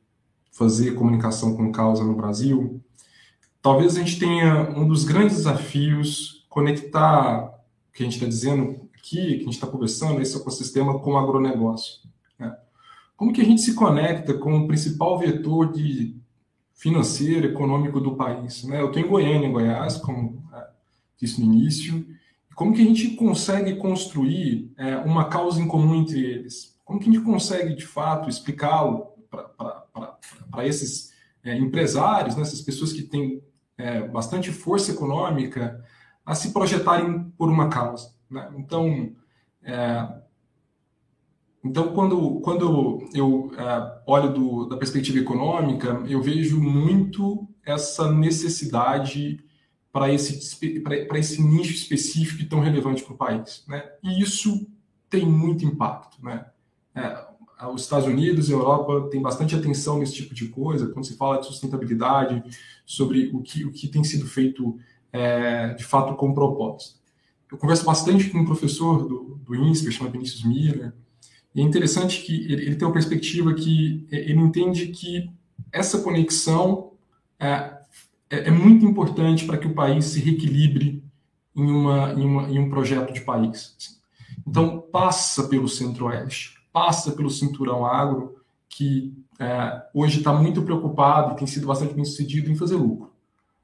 [0.51, 2.81] fazer comunicação com causa no Brasil,
[3.61, 7.45] talvez a gente tenha um dos grandes desafios conectar
[7.89, 11.13] o que a gente está dizendo aqui, que a gente está conversando, esse ecossistema com
[11.13, 12.01] o agronegócio.
[13.17, 16.15] Como que a gente se conecta com o principal vetor de
[16.75, 18.63] financeiro, econômico do país?
[18.63, 18.79] Né?
[18.79, 20.67] Eu estou em Goiânia, em Goiás, como é,
[21.19, 22.05] disse no início.
[22.55, 26.79] Como que a gente consegue construir é, uma causa em comum entre eles?
[26.85, 29.07] Como que a gente consegue, de fato, explicá-lo
[30.51, 31.11] para esses
[31.43, 33.41] é, empresários, né, essas pessoas que têm
[33.79, 35.83] é, bastante força econômica,
[36.23, 38.13] a se projetarem por uma causa?
[38.29, 38.47] Né?
[38.57, 39.11] Então,
[39.63, 40.07] é,
[41.67, 49.43] então, quando, quando eu uh, olho do, da perspectiva econômica, eu vejo muito essa necessidade
[49.91, 50.39] para esse,
[51.13, 53.65] esse nicho específico e tão relevante para o país.
[53.67, 53.83] Né?
[54.01, 54.65] E isso
[55.09, 56.23] tem muito impacto.
[56.23, 56.45] Né?
[56.95, 57.25] É,
[57.73, 61.17] os Estados Unidos e a Europa têm bastante atenção nesse tipo de coisa, quando se
[61.17, 62.43] fala de sustentabilidade,
[62.85, 64.79] sobre o que, o que tem sido feito
[65.11, 66.97] é, de fato com propósito.
[67.51, 70.93] Eu converso bastante com um professor do, do INSPER, chama Vinícius Miller,
[71.57, 75.27] e é interessante que ele, ele tem uma perspectiva que é, ele entende que
[75.71, 76.91] essa conexão
[77.39, 77.79] é,
[78.29, 81.03] é, é muito importante para que o país se reequilibre
[81.55, 83.75] em, uma, em, uma, em um projeto de país.
[84.45, 88.35] Então, passa pelo centro-oeste, passa pelo cinturão agro,
[88.69, 93.11] que é, hoje está muito preocupado e tem sido bastante bem sucedido em fazer lucro.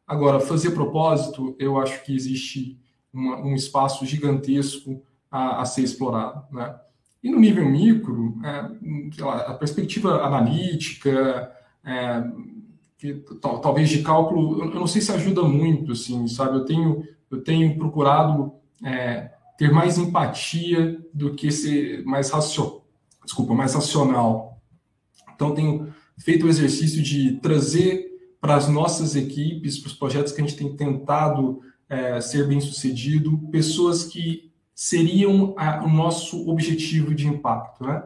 [0.07, 2.75] Agora, fazer propósito, eu acho que existe
[3.13, 6.43] uma, um espaço gigantesco a, a ser explorado.
[6.51, 6.75] Né?
[7.23, 11.51] E no nível micro, é, lá, a perspectiva analítica,
[11.85, 12.23] é,
[12.97, 16.57] que, talvez de cálculo, eu não sei se ajuda muito, assim, sabe?
[16.57, 22.85] Eu tenho, eu tenho procurado é, ter mais empatia do que ser mais racional,
[23.23, 24.61] desculpa, mais racional.
[25.33, 30.41] Então, tenho feito o exercício de trazer para as nossas equipes, para os projetos que
[30.41, 37.13] a gente tem tentado é, ser bem sucedido, pessoas que seriam a, o nosso objetivo
[37.13, 38.03] de impacto, né?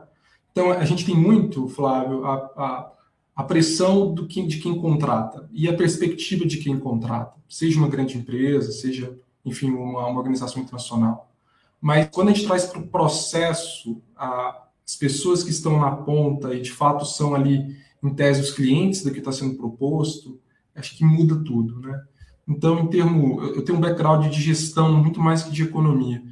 [0.51, 2.91] Então, a gente tem muito, Flávio, a, a,
[3.35, 7.87] a pressão do que, de quem contrata e a perspectiva de quem contrata, seja uma
[7.87, 11.31] grande empresa, seja, enfim, uma, uma organização internacional.
[11.79, 16.61] Mas quando a gente traz para o processo as pessoas que estão na ponta e
[16.61, 20.39] de fato são ali, em tese, os clientes do que está sendo proposto,
[20.75, 22.03] acho que muda tudo, né?
[22.47, 26.23] Então, em termo, eu tenho um background de gestão muito mais que de economia.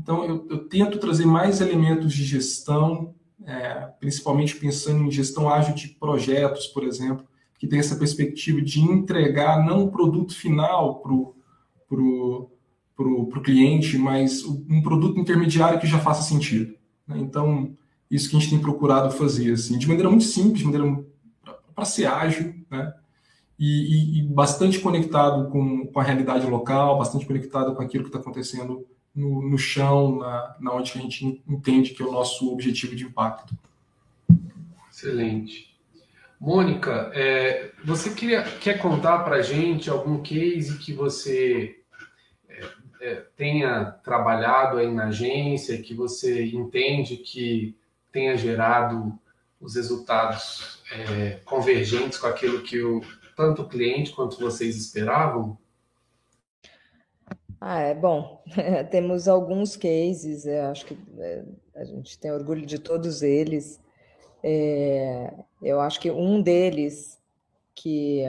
[0.00, 3.14] Então, eu, eu tento trazer mais elementos de gestão
[3.46, 7.24] é, principalmente pensando em gestão ágil de projetos, por exemplo,
[7.58, 11.34] que tem essa perspectiva de entregar não o produto final para o
[11.88, 12.50] pro,
[12.94, 16.74] pro, pro cliente, mas um produto intermediário que já faça sentido.
[17.06, 17.18] Né?
[17.18, 17.76] Então,
[18.10, 21.04] isso que a gente tem procurado fazer, assim, de maneira muito simples, de maneira
[21.74, 22.94] para ser ágil, né?
[23.58, 28.08] E, e, e, bastante conectado com, com a realidade local, bastante conectado com aquilo que
[28.08, 32.52] está acontecendo no, no chão, na, na onde a gente entende que é o nosso
[32.52, 33.54] objetivo de impacto.
[34.90, 35.70] Excelente.
[36.40, 41.80] Mônica, é, você queria, quer contar para a gente algum case que você
[42.48, 42.66] é,
[43.02, 47.76] é, tenha trabalhado aí na agência, que você entende que
[48.10, 49.18] tenha gerado
[49.60, 53.02] os resultados é, convergentes com aquilo que o,
[53.36, 55.58] tanto o cliente quanto vocês esperavam?
[57.60, 58.42] Ah, é bom.
[58.90, 61.44] Temos alguns cases, eu acho que é,
[61.74, 63.78] a gente tem orgulho de todos eles.
[64.42, 67.20] É, eu acho que um deles,
[67.74, 68.24] que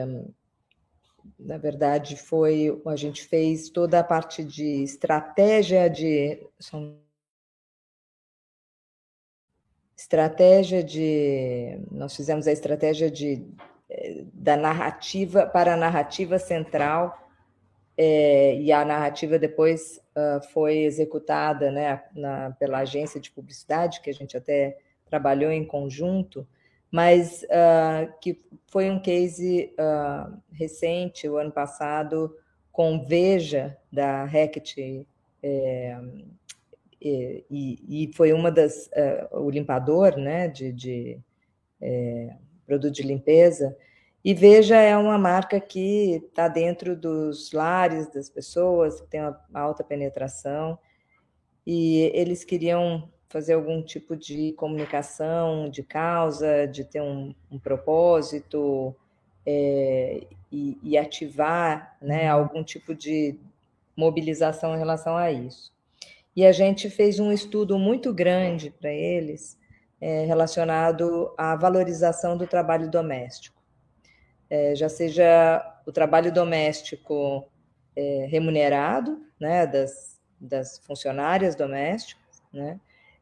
[1.38, 6.46] na verdade foi, a gente fez toda a parte de estratégia de.
[9.96, 11.80] Estratégia de.
[11.90, 13.46] Nós fizemos a estratégia de,
[13.88, 17.18] é, da narrativa para a narrativa central
[17.96, 24.10] é, e a narrativa depois uh, foi executada né, na, pela agência de publicidade, que
[24.10, 26.46] a gente até trabalhou em conjunto,
[26.90, 32.34] mas uh, que foi um case uh, recente, o ano passado,
[32.70, 35.06] com Veja, da Hackett,
[35.42, 36.00] é,
[37.00, 38.88] e, e, foi uma das,
[39.32, 41.20] o limpador né, de, de
[41.80, 43.76] é, produto de limpeza,
[44.24, 49.36] e Veja é uma marca que está dentro dos lares das pessoas, que tem uma
[49.52, 50.78] alta penetração,
[51.66, 58.94] e eles queriam fazer algum tipo de comunicação de causa, de ter um, um propósito
[59.44, 63.36] é, e, e, ativar né, algum tipo de
[63.96, 65.72] mobilização em relação a isso.
[66.36, 69.58] E a gente fez um estudo muito grande para eles
[70.00, 73.61] é, relacionado à valorização do trabalho doméstico
[74.52, 77.48] é, já seja o trabalho doméstico
[77.96, 82.78] é, remunerado, né, das, das funcionárias domésticas, né,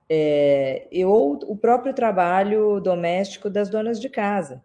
[0.08, 4.60] é, e ou o próprio trabalho doméstico das donas de casa,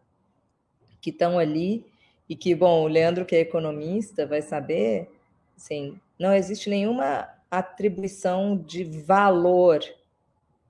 [1.00, 1.86] que estão ali
[2.28, 5.08] e que, bom, o Leandro, que é economista, vai saber,
[5.56, 9.82] assim, não existe nenhuma atribuição de valor,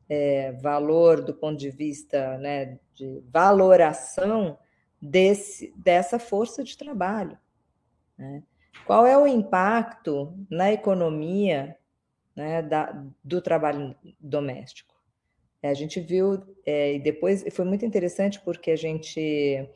[0.09, 4.57] é, valor do ponto de vista né, de valoração
[5.09, 7.37] desse, dessa força de trabalho.
[8.17, 8.43] Né?
[8.85, 11.75] Qual é o impacto na economia
[12.35, 14.93] né, da, do trabalho doméstico?
[15.61, 19.67] É, a gente viu, é, e depois foi muito interessante porque a gente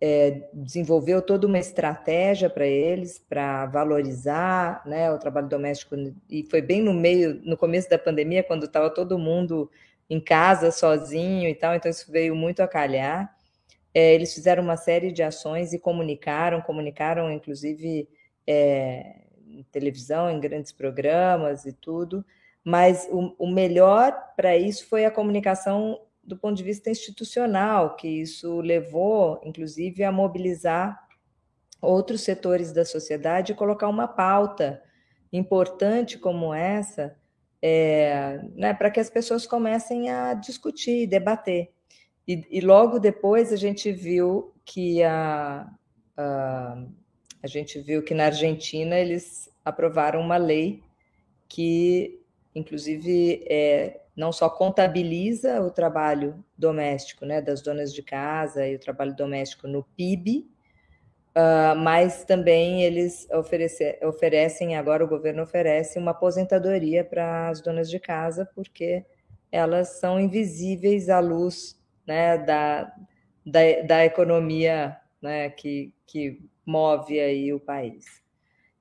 [0.00, 5.96] é, desenvolveu toda uma estratégia para eles, para valorizar né, o trabalho doméstico,
[6.30, 9.70] e foi bem no meio, no começo da pandemia, quando estava todo mundo
[10.08, 13.37] em casa sozinho e tal, então isso veio muito a calhar.
[13.94, 18.08] É, eles fizeram uma série de ações e comunicaram, comunicaram inclusive
[18.46, 22.24] é, em televisão, em grandes programas e tudo,
[22.62, 28.06] mas o, o melhor para isso foi a comunicação do ponto de vista institucional, que
[28.06, 31.08] isso levou, inclusive, a mobilizar
[31.80, 34.82] outros setores da sociedade e colocar uma pauta
[35.32, 37.16] importante como essa,
[37.62, 41.72] é, né, para que as pessoas comecem a discutir, debater.
[42.28, 45.66] E, e logo depois a gente viu que a,
[46.14, 46.84] a,
[47.42, 50.82] a gente viu que na Argentina eles aprovaram uma lei
[51.48, 52.20] que,
[52.54, 58.78] inclusive, é, não só contabiliza o trabalho doméstico, né, das donas de casa e o
[58.78, 60.46] trabalho doméstico no PIB,
[61.34, 67.88] uh, mas também eles oferece, oferecem, agora o governo oferece uma aposentadoria para as donas
[67.88, 69.06] de casa, porque
[69.50, 71.77] elas são invisíveis à luz
[72.08, 72.90] né, da,
[73.44, 78.22] da, da economia né, que, que move aí o país.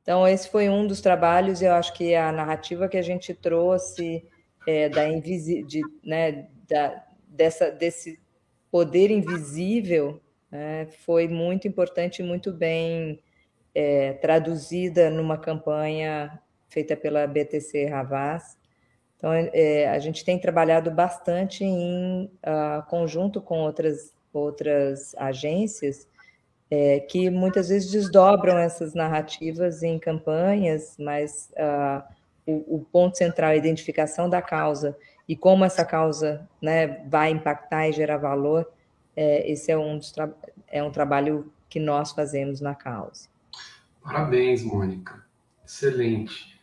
[0.01, 4.25] Então, esse foi um dos trabalhos, eu acho que a narrativa que a gente trouxe
[4.65, 8.17] é, da, invisi de, né, da, dessa, desse
[8.71, 13.21] poder invisível né, foi muito importante e muito bem
[13.75, 18.57] é, traduzida numa campanha feita pela BTC Ravaz.
[19.17, 26.07] Então, é, a gente tem trabalhado bastante em uh, conjunto com outras, outras agências
[26.69, 32.03] é, que muitas vezes desdobram essas narrativas em campanhas, mas uh,
[32.45, 34.97] o, o, ponto central é a identificação da causa
[35.27, 38.69] e como essa causa né, vai impactar e gerar valor,
[39.15, 39.99] é, esse é um,
[40.67, 43.27] é um trabalho que nós fazemos na causa.
[44.01, 45.25] Parabéns, Mônica.
[45.65, 46.56] Excelente.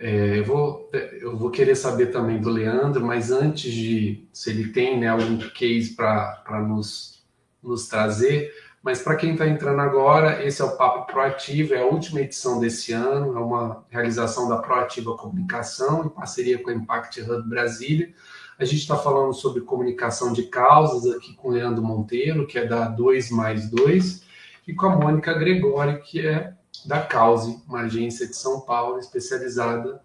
[0.00, 0.90] É, eu, vou,
[1.20, 5.38] eu vou querer saber também do Leandro, mas antes de se ele tem né, algum
[5.50, 7.24] case para nos,
[7.62, 11.86] nos trazer, mas para quem está entrando agora, esse é o Papo Proativo, é a
[11.86, 17.20] última edição desse ano, é uma realização da Proativa Comunicação, em parceria com a Impact
[17.20, 18.14] Hub Brasília.
[18.56, 22.66] A gente está falando sobre comunicação de causas aqui com o Leandro Monteiro, que é
[22.66, 24.22] da 2 mais 2,
[24.66, 26.54] e com a Mônica Gregório, que é
[26.86, 30.00] da Cause, uma agência de São Paulo especializada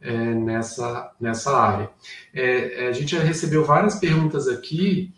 [0.00, 1.90] é, nessa, nessa área.
[2.34, 5.12] É, a gente já recebeu várias perguntas aqui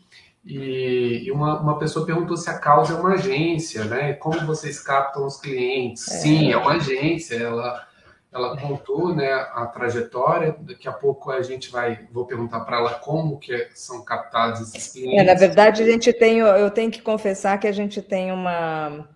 [0.44, 4.12] e, uma, uma pessoa perguntou se a causa é uma agência, né?
[4.12, 6.06] Como vocês captam os clientes?
[6.08, 6.18] É.
[6.18, 7.36] Sim, é uma agência.
[7.36, 7.86] Ela,
[8.30, 10.54] ela contou, né, a trajetória.
[10.60, 14.92] Daqui a pouco a gente vai, vou perguntar para ela como que são captados esses
[14.92, 15.18] clientes.
[15.18, 19.08] É, na verdade, a gente tem, eu tenho que confessar que a gente tem uma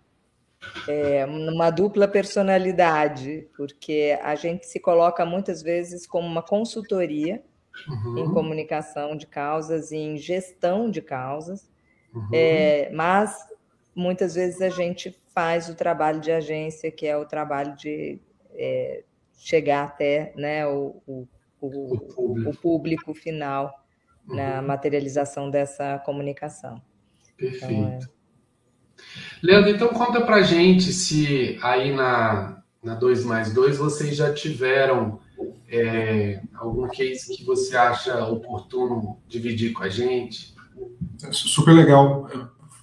[0.89, 7.43] é, uma dupla personalidade, porque a gente se coloca muitas vezes como uma consultoria
[7.87, 8.19] uhum.
[8.19, 11.71] em comunicação de causas e em gestão de causas,
[12.15, 12.29] uhum.
[12.33, 13.37] é, mas
[13.95, 18.21] muitas vezes a gente faz o trabalho de agência, que é o trabalho de
[18.55, 19.05] é,
[19.37, 21.29] chegar até né, o, o,
[21.61, 22.63] o, o público.
[22.63, 23.15] público.
[23.15, 23.73] final
[24.29, 24.37] uhum.
[24.37, 26.81] na materialização dessa comunicação.
[27.37, 27.73] Perfeito.
[27.73, 28.18] Então.
[29.43, 35.21] Leandro, então conta pra gente se aí na, na 2 mais 2 vocês já tiveram
[35.69, 40.55] é, algum case que você acha oportuno dividir com a gente?
[41.23, 42.29] É super legal.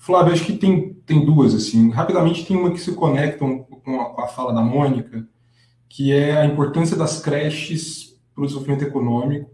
[0.01, 1.89] Flávio, acho que tem, tem duas, assim.
[1.89, 5.27] Rapidamente tem uma que se conectam com a, com a fala da Mônica,
[5.89, 9.49] que é a importância das creches para o desenvolvimento econômico.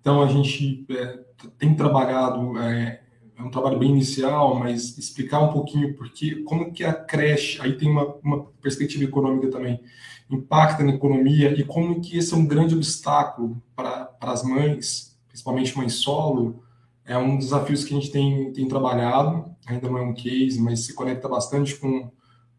[0.00, 1.18] Então, a gente é,
[1.58, 3.02] tem trabalhado, é,
[3.38, 7.76] é, um trabalho bem inicial, mas explicar um pouquinho porque, como que a creche, aí
[7.76, 9.80] tem uma, uma perspectiva econômica também,
[10.28, 15.76] impacta na economia e como que esse é um grande obstáculo para as mães, principalmente
[15.76, 16.62] mães solo,
[17.04, 20.60] é um dos desafios que a gente tem, tem trabalhado, ainda não é um case,
[20.60, 22.10] mas se conecta bastante com,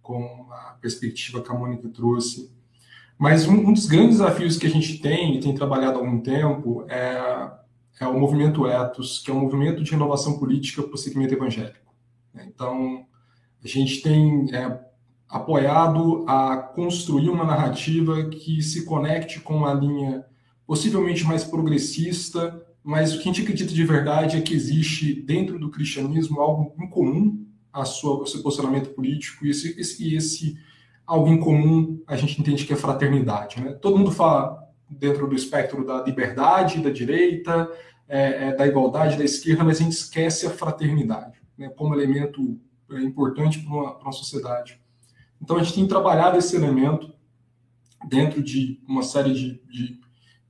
[0.01, 2.51] com a perspectiva que a Mônica trouxe.
[3.17, 6.19] Mas um, um dos grandes desafios que a gente tem e tem trabalhado há algum
[6.19, 7.51] tempo é,
[7.99, 11.93] é o movimento Ethos, que é um movimento de renovação política para o segmento evangélico.
[12.47, 13.05] Então,
[13.63, 14.79] a gente tem é,
[15.27, 20.25] apoiado a construir uma narrativa que se conecte com uma linha
[20.65, 25.59] possivelmente mais progressista, mas o que a gente acredita de verdade é que existe dentro
[25.59, 30.57] do cristianismo algo em comum a sua, ao seu posicionamento político, e esse, esse, esse
[31.05, 33.61] algo em comum a gente entende que é fraternidade.
[33.61, 33.73] Né?
[33.73, 37.69] Todo mundo fala dentro do espectro da liberdade, da direita,
[38.09, 41.69] é, é, da igualdade, da esquerda, mas a gente esquece a fraternidade né?
[41.69, 42.59] como elemento
[42.91, 44.81] é, importante para uma, uma sociedade.
[45.39, 47.13] Então, a gente tem trabalhado esse elemento
[48.07, 49.99] dentro de uma série de, de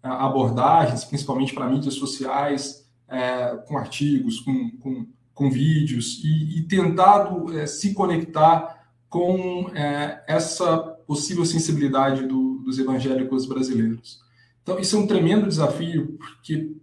[0.01, 6.61] é, abordagens, principalmente para mídias sociais, é, com artigos, com, com, com vídeos, e, e
[6.63, 14.21] tentado é, se conectar com é, essa possível sensibilidade do, dos evangélicos brasileiros.
[14.61, 16.75] Então, isso é um tremendo desafio, porque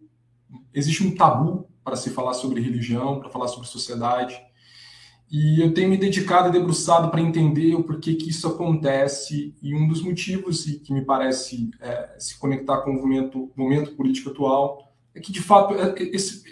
[0.76, 4.38] existe um tabu para se falar sobre religião, para falar sobre sociedade,
[5.30, 9.74] e eu tenho me dedicado e debruçado para entender o porquê que isso acontece e
[9.74, 14.92] um dos motivos que me parece é, se conectar com o momento, momento político atual
[15.12, 16.44] é que, de fato, é, esse,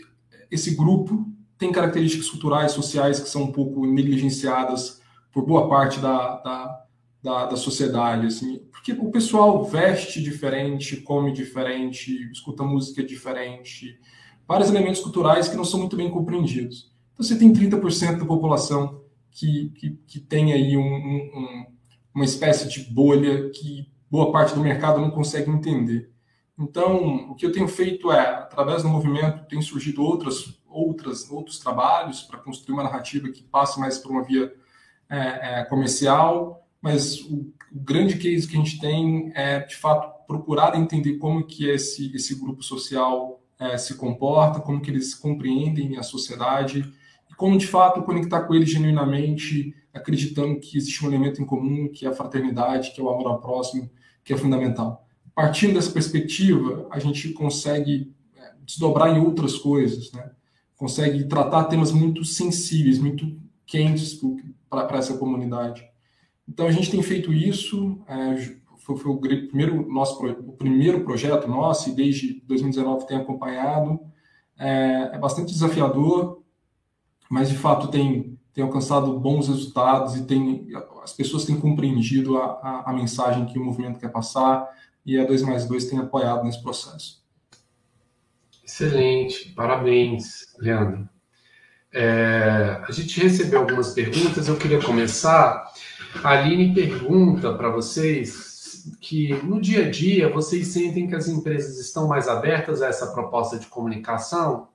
[0.50, 1.24] esse grupo
[1.56, 5.00] tem características culturais, sociais que são um pouco negligenciadas
[5.30, 6.84] por boa parte da, da,
[7.22, 13.98] da, da sociedade, assim, porque o pessoal veste diferente, come diferente, escuta música diferente,
[14.46, 16.92] vários elementos culturais que não são muito bem compreendidos.
[17.14, 21.66] Então, você tem 30% da população que, que, que tem aí um, um,
[22.14, 26.10] uma espécie de bolha que boa parte do mercado não consegue entender.
[26.58, 31.58] Então, o que eu tenho feito é, através do movimento, tem surgido outras, outras, outros
[31.58, 34.52] trabalhos para construir uma narrativa que passe mais por uma via
[35.08, 40.26] é, é, comercial, mas o, o, grande case que a gente tem é, de fato,
[40.26, 45.96] procurar entender como que esse, esse grupo social é, se comporta, como que eles compreendem
[45.96, 46.92] a sociedade,
[47.30, 51.88] e como, de fato, conectar com eles genuinamente, acreditando que existe um elemento em comum,
[51.88, 53.90] que é a fraternidade, que é o amor ao próximo,
[54.22, 55.08] que é fundamental.
[55.34, 60.32] Partindo dessa perspectiva, a gente consegue é, desdobrar em outras coisas, né?
[60.76, 64.20] consegue tratar temas muito sensíveis, muito quentes
[64.68, 65.93] para essa comunidade.
[66.48, 68.36] Então a gente tem feito isso, é,
[68.78, 74.00] foi, foi, o primeiro nosso o primeiro projeto nosso e desde 2019 tem acompanhado.
[74.58, 76.42] É, é, bastante desafiador,
[77.28, 80.68] mas de fato tem tem alcançado bons resultados e tem
[81.02, 84.70] as pessoas têm compreendido a, a, a mensagem que o movimento quer passar
[85.04, 87.22] e a 2 mais 2 tem apoiado nesse processo.
[88.64, 91.08] Excelente, parabéns, Leandro.
[91.92, 95.70] É, a gente recebeu algumas perguntas, eu queria começar.
[96.22, 98.54] A Aline pergunta para vocês
[99.00, 103.12] que no dia a dia vocês sentem que as empresas estão mais abertas a essa
[103.12, 104.68] proposta de comunicação?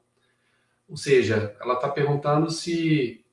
[0.88, 3.24] Ou seja, ela está perguntando se,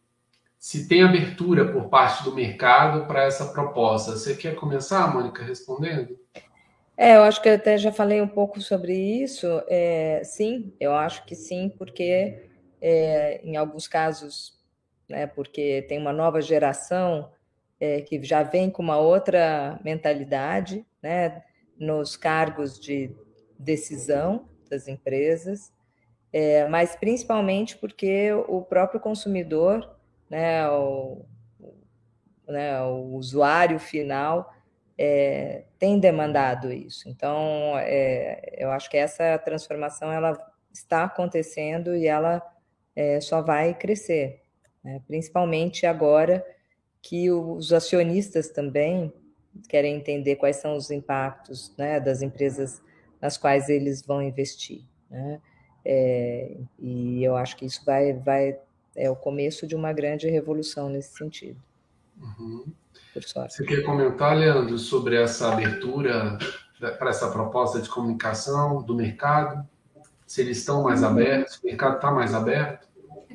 [0.58, 4.12] se tem abertura por parte do mercado para essa proposta.
[4.12, 6.18] Você quer começar, Mônica, respondendo?
[6.96, 9.46] É, eu acho que eu até já falei um pouco sobre isso.
[9.68, 12.48] É, sim, eu acho que sim, porque
[12.80, 14.58] é, em alguns casos,
[15.08, 17.30] né, porque tem uma nova geração
[17.80, 21.42] é, que já vem com uma outra mentalidade, né,
[21.78, 23.14] nos cargos de
[23.58, 25.72] decisão das empresas,
[26.32, 29.96] é, mas principalmente porque o próprio consumidor,
[30.28, 31.24] né, o,
[32.48, 34.52] né, o usuário final,
[34.98, 37.08] é, tem demandado isso.
[37.08, 40.36] Então, é, eu acho que essa transformação ela
[40.72, 42.42] está acontecendo e ela
[42.94, 44.42] é, só vai crescer,
[44.82, 45.02] né?
[45.06, 46.44] principalmente agora
[47.08, 49.12] que os acionistas também
[49.68, 52.82] querem entender quais são os impactos né, das empresas
[53.22, 54.82] nas quais eles vão investir.
[55.08, 55.40] Né?
[55.84, 58.58] É, e eu acho que isso vai, vai
[58.96, 61.60] é o começo de uma grande revolução nesse sentido.
[62.20, 62.64] Uhum.
[63.14, 66.36] Você quer comentar, Leandro, sobre essa abertura
[66.98, 69.66] para essa proposta de comunicação do mercado?
[70.26, 72.85] Se eles estão mais abertos, o mercado está mais aberto?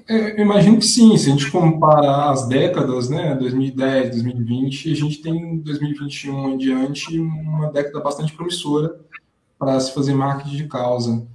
[0.08, 1.18] É, eu imagino que sim.
[1.18, 7.20] Se a gente compara as décadas, né, 2010, 2020, a gente tem 2021 em diante
[7.20, 9.00] uma década bastante promissora
[9.58, 11.28] para se fazer marketing de causa.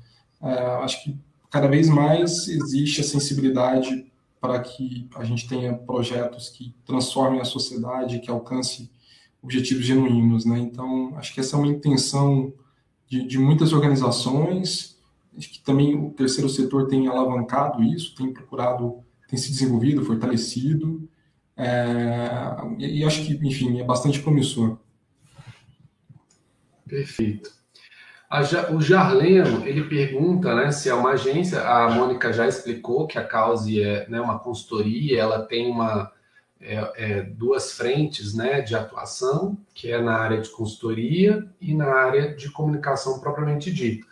[0.42, 0.52] É,
[0.82, 1.16] acho que
[1.50, 4.06] cada vez mais existe a sensibilidade
[4.40, 8.90] para que a gente tenha projetos que transformem a sociedade, que alcance
[9.42, 10.58] objetivos genuínos, né?
[10.58, 12.52] Então, acho que essa é uma intenção
[13.08, 14.95] de, de muitas organizações,
[15.36, 21.08] acho que também o terceiro setor tem alavancado isso, tem procurado, tem se desenvolvido, fortalecido,
[21.56, 22.28] é,
[22.78, 24.78] e, acho que, enfim, é bastante promissor.
[26.86, 27.50] Perfeito.
[28.74, 33.24] O Jarleno, ele pergunta né, se é uma agência, a Mônica já explicou que a
[33.24, 36.12] Cause é né, uma consultoria, ela tem uma,
[36.60, 41.86] é, é, duas frentes né, de atuação, que é na área de consultoria e na
[41.86, 44.06] área de comunicação propriamente dita.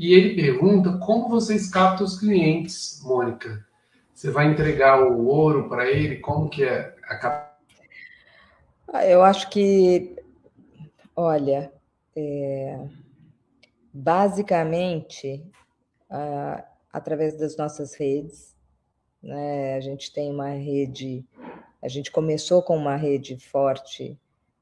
[0.00, 3.62] E ele pergunta como vocês captam os clientes, Mônica?
[4.14, 6.16] Você vai entregar o ouro para ele?
[6.16, 7.50] Como que é a.
[8.88, 10.16] Ah, eu acho que,
[11.14, 11.70] olha,
[12.16, 12.80] é
[13.92, 15.44] basicamente
[16.10, 18.56] uh, através das nossas redes.
[19.22, 19.74] Né?
[19.74, 21.26] A gente tem uma rede,
[21.82, 24.18] a gente começou com uma rede forte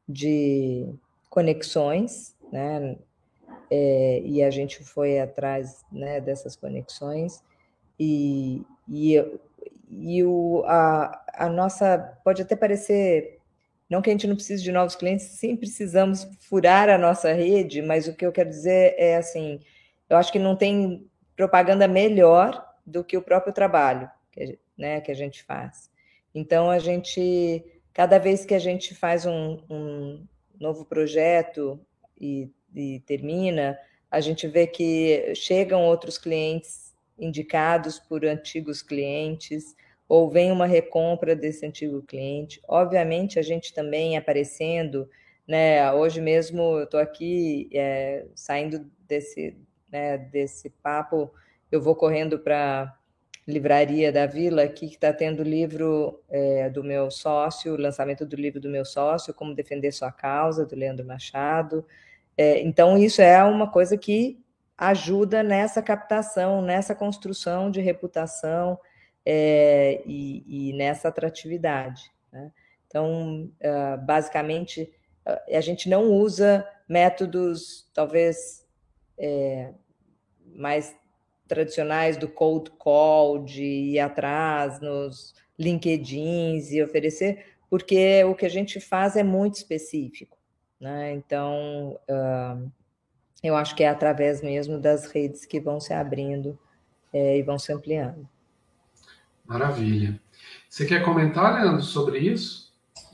[0.09, 0.93] de
[1.31, 2.99] conexões, né?
[3.71, 7.43] É, e a gente foi atrás né, dessas conexões
[8.01, 9.17] e, e,
[9.91, 13.39] e o, a, a nossa pode até parecer
[13.89, 17.81] não que a gente não precise de novos clientes, sim precisamos furar a nossa rede,
[17.81, 19.61] mas o que eu quero dizer é assim,
[20.09, 25.11] eu acho que não tem propaganda melhor do que o próprio trabalho que, né, que
[25.11, 25.91] a gente faz.
[26.35, 30.27] Então, a gente, cada vez que a gente faz um, um
[30.59, 31.81] novo projeto
[32.21, 33.79] e, e termina,
[34.11, 39.77] a gente vê que chegam outros clientes indicados por antigos clientes,
[40.09, 42.61] ou vem uma recompra desse antigo cliente.
[42.67, 45.09] Obviamente, a gente também aparecendo,
[45.47, 45.93] né?
[45.93, 49.57] Hoje mesmo eu estou aqui é, saindo desse,
[49.91, 51.31] né, desse papo,
[51.71, 52.95] eu vou correndo para
[53.47, 58.37] livraria da Vila, aqui que está tendo o livro é, do meu sócio, lançamento do
[58.37, 61.85] livro do meu sócio, Como Defender Sua Causa, do Leandro Machado.
[62.39, 64.41] É, então, isso é uma coisa que
[64.77, 68.79] ajuda nessa captação, nessa construção de reputação
[69.27, 72.13] é, e, e, nessa atratividade.
[72.33, 72.53] Né?
[72.87, 74.89] Então, uh, basicamente,
[75.27, 78.65] uh, a gente não usa métodos, talvez,
[79.19, 79.73] é,
[80.55, 80.95] mais
[81.49, 88.51] tradicionais do cold call, de ir atrás nos LinkedIns e oferecer, porque o que a
[88.51, 90.38] gente faz é muito específico.
[90.81, 91.15] Né?
[91.15, 92.71] Então, uh,
[93.43, 96.59] eu acho que é através mesmo das redes que vão se abrindo
[97.13, 98.29] é, e vão se ampliando.
[99.47, 100.21] Maravilha.
[100.69, 102.69] Você quer comentar, Leandro, sobre isso?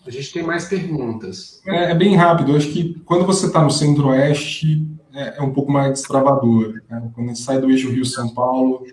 [0.06, 1.62] A gente tem mais perguntas.
[1.66, 2.52] É, é bem rápido.
[2.52, 6.82] Eu acho que quando você está no centro-oeste, é, é, um pouco mais destravador.
[6.90, 7.10] Né?
[7.14, 8.84] Quando a gente sai do eixo Rio-São Paulo,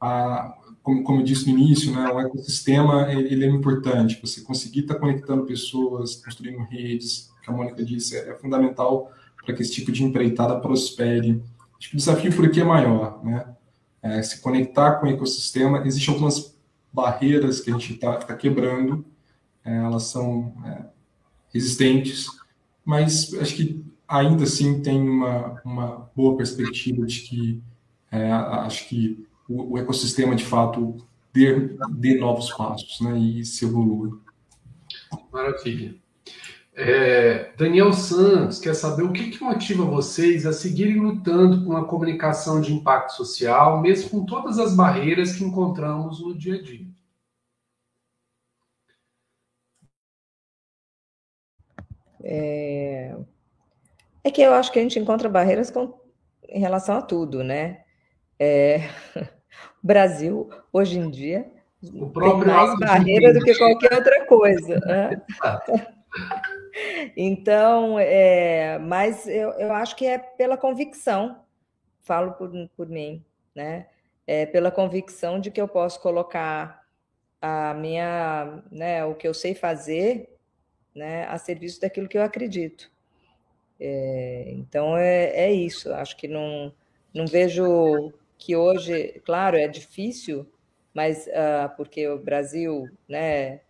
[0.00, 4.20] a, como, como eu disse no início, né, o ecossistema ele é importante.
[4.20, 9.10] Você conseguir estar tá conectando pessoas, construindo redes, que a Mônica disse, é, fundamental
[9.44, 11.42] para que esse tipo de empreitada prospere.
[11.78, 13.46] Acho que o desafio por aqui é maior, né?
[14.00, 15.84] É, se conectar com o ecossistema.
[15.86, 16.56] Existem algumas
[16.92, 19.04] barreiras que a gente está tá quebrando,
[19.64, 20.84] é, elas são é,
[21.54, 22.26] existentes,
[22.84, 27.62] mas acho que ainda assim tem uma, uma boa perspectiva de que
[28.10, 30.96] é, acho que o, o, ecossistema de fato
[31.32, 34.18] dê, dê novos passos né, e se evolua.
[35.32, 36.01] Maravilha.
[36.74, 41.84] É, Daniel Santos quer saber o que, que, motiva vocês a seguirem lutando com a
[41.84, 46.86] comunicação de impacto social, mesmo com todas as barreiras que encontramos no dia a dia.
[52.24, 53.16] É,
[54.24, 55.92] é que eu acho que a gente encontra barreiras com,
[56.48, 57.82] em relação a tudo, né?
[58.38, 58.88] É,
[59.82, 61.52] o Brasil, hoje em dia,
[61.82, 64.78] tem mais barreira do que qualquer outra coisa.
[64.80, 65.20] Né?
[67.16, 71.44] Então, é, mas eu, eu acho que é pela convicção,
[72.02, 73.24] falo por, por mim,
[73.54, 73.86] né?
[74.26, 76.82] É pela convicção de que eu posso colocar
[77.40, 80.38] a minha, né, o que eu sei fazer,
[80.94, 82.90] né, a serviço daquilo que eu acredito.
[83.80, 85.92] É, então é, é isso.
[85.92, 86.72] Acho que não,
[87.12, 90.46] não vejo que hoje, claro, é difícil,
[90.94, 93.60] mas uh, porque o Brasil, né,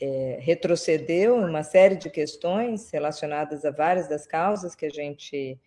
[0.00, 5.58] é, retrocedeu em uma série de questões relacionadas a várias das causas que a gente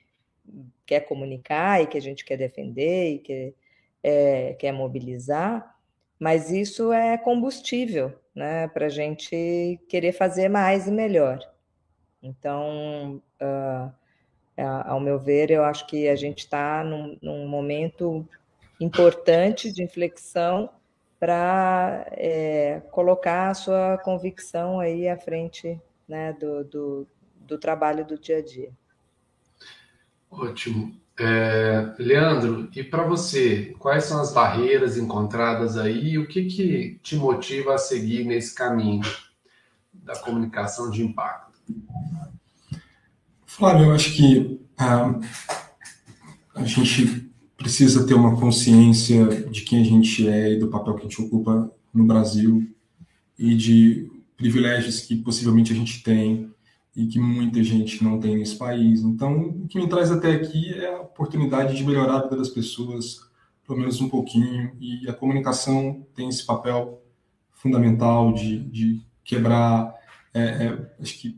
[0.85, 3.53] quer comunicar e que a gente quer defender e que
[4.03, 5.75] é, quer mobilizar,
[6.17, 11.39] mas isso é combustível né, para a gente querer fazer mais e melhor.
[12.21, 13.93] Então, uh,
[14.85, 18.27] ao meu ver, eu acho que a gente está num, num momento
[18.79, 20.69] importante de inflexão
[21.19, 28.17] para é, colocar a sua convicção aí à frente né, do, do, do trabalho do
[28.17, 28.71] dia a dia.
[30.31, 30.97] Ótimo.
[31.19, 36.99] É, Leandro, e para você, quais são as barreiras encontradas aí e o que, que
[37.03, 39.01] te motiva a seguir nesse caminho
[39.91, 41.59] da comunicação de impacto?
[43.45, 45.19] Flávio, eu acho que ah,
[46.55, 47.28] a gente
[47.59, 51.21] precisa ter uma consciência de quem a gente é e do papel que a gente
[51.21, 52.65] ocupa no Brasil
[53.37, 56.49] e de privilégios que possivelmente a gente tem
[56.95, 59.01] e que muita gente não tem nesse país.
[59.01, 62.49] Então, o que me traz até aqui é a oportunidade de melhorar a vida das
[62.49, 63.19] pessoas,
[63.67, 67.03] pelo menos um pouquinho, e a comunicação tem esse papel
[67.51, 69.93] fundamental de, de quebrar,
[70.33, 71.37] é, é, acho que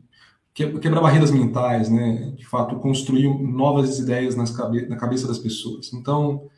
[0.54, 2.32] quebrar barreiras mentais, né?
[2.36, 5.92] De fato, construir novas ideias cabe na cabeça das pessoas.
[5.92, 6.50] Então, o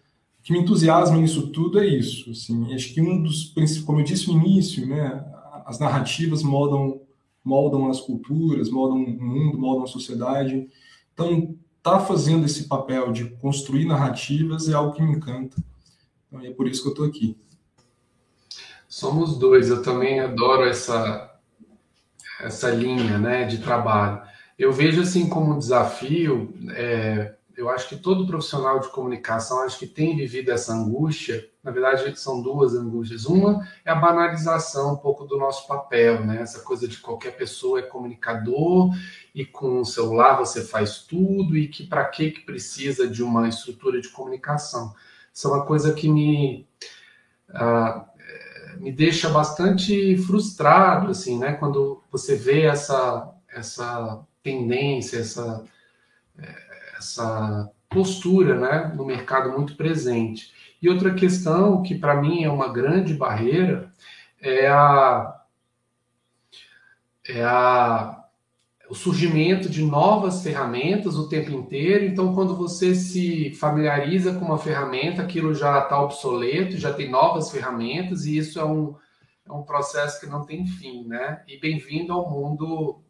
[0.42, 2.30] que me entusiasma nisso tudo é isso.
[2.30, 5.24] Assim, acho que um dos princípios, como eu disse no início, né?
[5.64, 7.00] As narrativas moldam
[7.44, 10.66] moldam as culturas, moldam o mundo, moldam a sociedade.
[11.12, 15.62] Então, tá fazendo esse papel de construir narrativas é algo que me encanta.
[16.26, 17.36] Então, é por isso que eu estou aqui.
[18.88, 19.68] Somos dois.
[19.68, 21.33] Eu também adoro essa
[22.44, 24.22] essa linha né, de trabalho.
[24.58, 29.86] Eu vejo assim como desafio, é, eu acho que todo profissional de comunicação acho que
[29.86, 31.48] tem vivido essa angústia.
[31.62, 33.24] Na verdade, são duas angústias.
[33.24, 36.42] Uma é a banalização um pouco do nosso papel, né?
[36.42, 38.90] Essa coisa de qualquer pessoa é comunicador
[39.34, 43.48] e com o celular você faz tudo e que para que que precisa de uma
[43.48, 44.94] estrutura de comunicação.
[45.32, 46.68] Isso é uma coisa que me
[47.50, 48.04] uh,
[48.84, 51.54] me deixa bastante frustrado, assim, né?
[51.54, 55.64] Quando você vê essa, essa tendência, essa,
[56.38, 56.54] é,
[56.98, 60.52] essa postura, né, no mercado muito presente.
[60.82, 63.90] E outra questão que para mim é uma grande barreira
[64.38, 65.40] é a
[67.26, 68.23] é a
[68.94, 72.04] o surgimento de novas ferramentas o tempo inteiro.
[72.04, 77.50] Então, quando você se familiariza com uma ferramenta, aquilo já está obsoleto, já tem novas
[77.50, 78.94] ferramentas, e isso é um,
[79.44, 81.42] é um processo que não tem fim, né?
[81.48, 83.00] E bem-vindo ao mundo,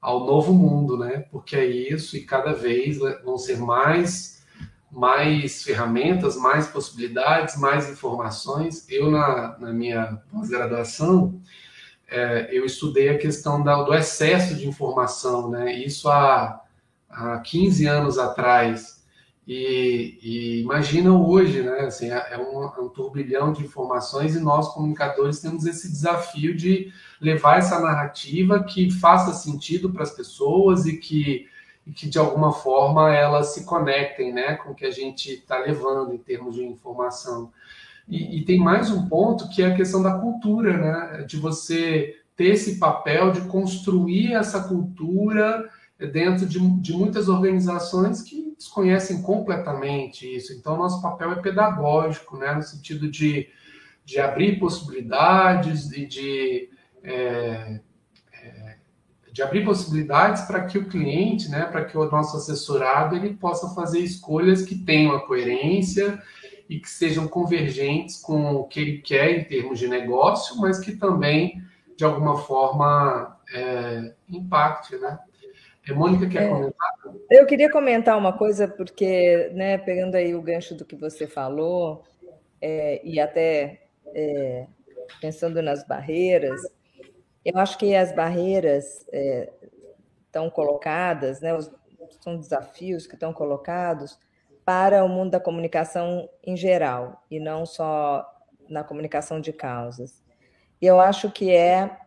[0.00, 1.26] ao novo mundo, né?
[1.32, 4.46] Porque é isso, e cada vez vão ser mais,
[4.92, 8.88] mais ferramentas, mais possibilidades, mais informações.
[8.88, 11.42] Eu, na, na minha pós-graduação,
[12.10, 15.72] é, eu estudei a questão da, do excesso de informação, né?
[15.72, 16.60] Isso há,
[17.08, 19.00] há 15 anos atrás.
[19.46, 21.80] E, e imagina hoje, né?
[21.80, 26.54] Assim, é, é um, é um, turbilhão de informações e nós, comunicadores, temos esse desafio
[26.56, 31.48] de levar essa narrativa que faça sentido para as pessoas e que,
[31.86, 35.58] e que, de alguma forma, elas se conectem né, com o que a gente está
[35.58, 37.52] levando em termos de informação.
[38.10, 41.22] E, e, tem mais um ponto que é a questão da cultura, né?
[41.22, 45.70] De você ter esse papel de construir essa cultura
[46.12, 50.52] dentro de, de muitas organizações que desconhecem completamente isso.
[50.52, 52.52] Então, nosso papel é pedagógico, né?
[52.52, 53.48] No sentido de,
[54.04, 56.68] de abrir possibilidades e de,
[57.04, 57.80] é,
[58.42, 58.76] é,
[59.32, 61.64] de abrir possibilidades para que o cliente, né?
[61.66, 66.20] Para que o nosso assessorado ele possa fazer escolhas que tenham a coerência
[66.70, 70.94] e que sejam convergentes com o que ele quer em termos de negócio, mas que
[70.94, 71.60] também,
[71.96, 75.18] de alguma forma, é, impacte, né?
[75.84, 76.90] É, Mônica, quer é, comentar?
[77.28, 82.04] Eu queria comentar uma coisa, porque, né, pegando aí o gancho do que você falou,
[82.62, 84.68] é, e até é,
[85.20, 86.62] pensando nas barreiras,
[87.44, 89.04] eu acho que as barreiras
[90.24, 91.68] estão é, colocadas, né, os,
[92.20, 94.20] são desafios que estão colocados
[94.70, 98.24] para o mundo da comunicação em geral, e não só
[98.68, 100.22] na comunicação de causas.
[100.80, 101.98] E eu acho que é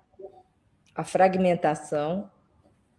[0.95, 2.31] a fragmentação,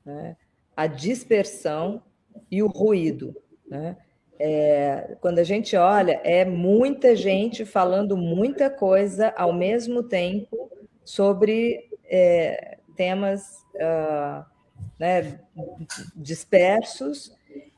[0.04, 0.36] né,
[0.76, 2.02] a dispersão
[2.50, 3.34] e o ruído.
[3.66, 3.96] Né?
[4.38, 10.70] É, quando a gente olha, é muita gente falando muita coisa ao mesmo tempo
[11.02, 14.44] sobre é, temas uh,
[14.98, 15.40] né,
[16.14, 17.34] dispersos,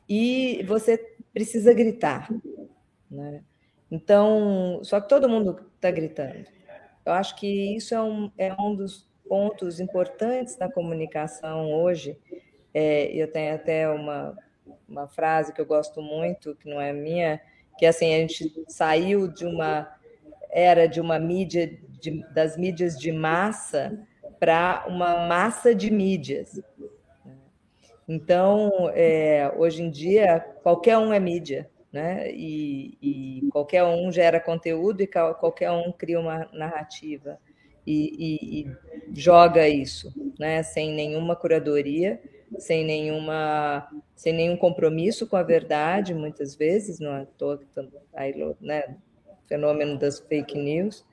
[0.08, 2.30] e você precisa gritar.
[3.10, 3.42] Né?
[3.90, 6.46] Então, só que todo mundo está gritando.
[7.04, 12.18] Eu acho que isso é um, é um dos pontos importantes da comunicação hoje.
[12.72, 14.34] É, eu tenho até uma,
[14.88, 17.38] uma frase que eu gosto muito, que não é minha,
[17.76, 19.94] que é assim, a gente saiu de uma
[20.50, 23.92] era de uma mídia de, das mídias de massa
[24.40, 26.58] para uma massa de mídias.
[28.08, 32.30] Então, é, hoje em dia, qualquer um é mídia, né?
[32.30, 37.38] E, e, qualquer um gera conteúdo e qualquer um cria uma narrativa
[37.84, 38.76] e, e, e,
[39.12, 40.62] joga isso, né?
[40.62, 42.20] Sem nenhuma curadoria,
[42.58, 47.66] sem nenhuma, sem nenhum compromisso com a verdade, muitas vezes, não é todo,
[48.60, 48.96] né?
[49.48, 51.04] Fenômeno das fake news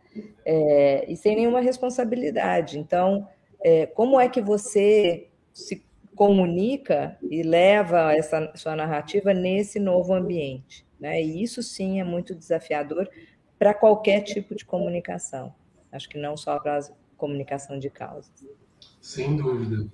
[0.45, 2.77] é, e sem nenhuma responsabilidade.
[2.77, 3.27] Então,
[3.63, 5.83] é, como é que você se
[6.15, 10.85] comunica e leva essa sua narrativa nesse novo ambiente.
[10.99, 11.21] Né?
[11.21, 13.09] E isso sim é muito desafiador
[13.59, 15.53] para qualquer tipo de comunicação.
[15.91, 16.81] Acho que não só para a
[17.17, 18.31] comunicação de causas.
[18.99, 19.85] Sem dúvida.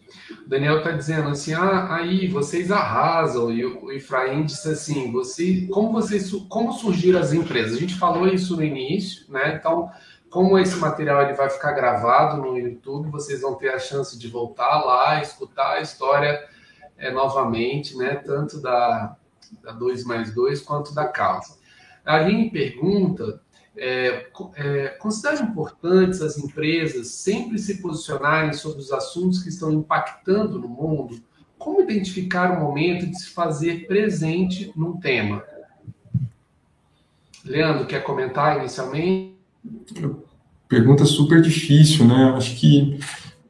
[0.45, 3.51] O Daniel está dizendo assim, ah, aí vocês arrasam.
[3.51, 7.76] E o Efraim disse assim, você, como vocês, como surgiram as empresas?
[7.76, 9.55] A gente falou isso no início, né?
[9.55, 9.89] Então,
[10.30, 14.27] como esse material ele vai ficar gravado no YouTube, vocês vão ter a chance de
[14.27, 16.47] voltar lá, escutar a história
[16.97, 18.15] é, novamente, né?
[18.15, 19.15] Tanto da,
[19.63, 21.57] da 2 mais 2 quanto da causa.
[22.05, 23.41] A Aline pergunta:
[23.75, 30.59] é, é, considera importantes as empresas sempre se posicionarem sobre os assuntos que estão impactando
[30.59, 31.21] no mundo?
[31.57, 35.43] Como identificar o momento de se fazer presente num tema?
[37.43, 39.39] Leandro, quer comentar inicialmente?
[40.68, 42.34] Pergunta super difícil, né?
[42.36, 42.99] Acho que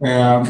[0.01, 0.41] é,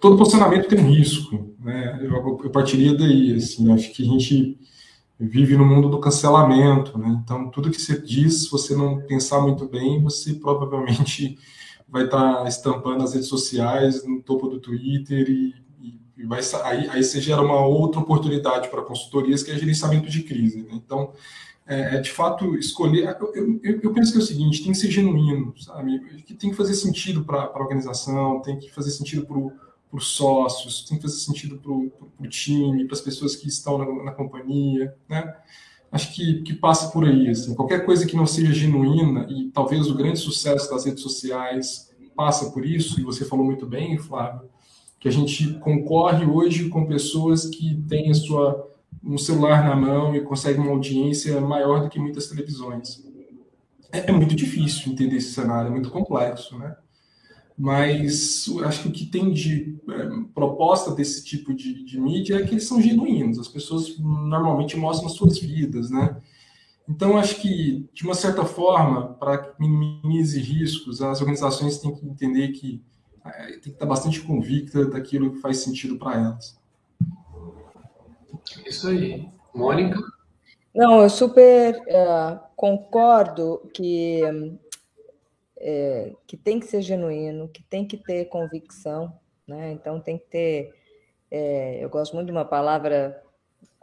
[0.00, 1.98] todo posicionamento tem um risco, né?
[2.00, 4.58] Eu, eu partiria daí, assim, acho que a gente
[5.18, 7.20] vive no mundo do cancelamento, né?
[7.24, 11.36] Então, tudo que você diz, se você não pensar muito bem, você provavelmente
[11.88, 15.54] vai estar tá estampando nas redes sociais, no topo do Twitter e,
[16.16, 20.22] e vai aí, aí você gera uma outra oportunidade para consultorias que é gerenciamento de
[20.22, 20.62] crise.
[20.62, 20.70] Né?
[20.72, 21.12] Então,
[21.68, 23.16] é, é de fato escolher.
[23.20, 26.00] Eu, eu, eu, penso que é o seguinte: tem que ser genuíno, sabe?
[26.24, 29.38] Que tem que fazer sentido para a organização, tem que fazer sentido para
[29.92, 34.04] os sócios, tem que fazer sentido para o time, para as pessoas que estão na,
[34.04, 35.34] na companhia, né?
[35.92, 37.28] Acho que, que passa por aí.
[37.28, 37.54] Assim.
[37.54, 42.50] Qualquer coisa que não seja genuína, e talvez o grande sucesso das redes sociais passa
[42.50, 44.48] por isso, e você falou muito bem, Flávio,
[44.98, 48.67] que a gente concorre hoje com pessoas que têm a sua
[49.02, 53.02] um celular na mão e consegue uma audiência maior do que muitas televisões.
[53.92, 56.76] É, é muito difícil entender esse cenário, é muito complexo, né?
[57.56, 62.44] Mas acho que o que tem de é, proposta desse tipo de, de, mídia é
[62.44, 66.16] que eles são genuínos, as pessoas normalmente mostram suas vidas, né?
[66.88, 72.06] Então, acho que, de uma certa forma, para que minimize riscos, as organizações têm que
[72.06, 72.82] entender que
[73.24, 76.57] é, tem que estar bastante convicta daquilo que faz sentido para elas.
[78.66, 79.28] Isso aí.
[79.54, 79.98] Mônica?
[80.74, 84.22] Não, eu super uh, concordo que,
[85.56, 89.72] é, que tem que ser genuíno, que tem que ter convicção, né?
[89.72, 90.74] Então tem que ter.
[91.30, 93.22] É, eu gosto muito de uma palavra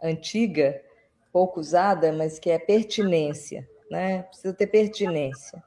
[0.02, 0.82] antiga,
[1.32, 4.24] pouco usada, mas que é pertinência, né?
[4.24, 5.62] Precisa ter pertinência.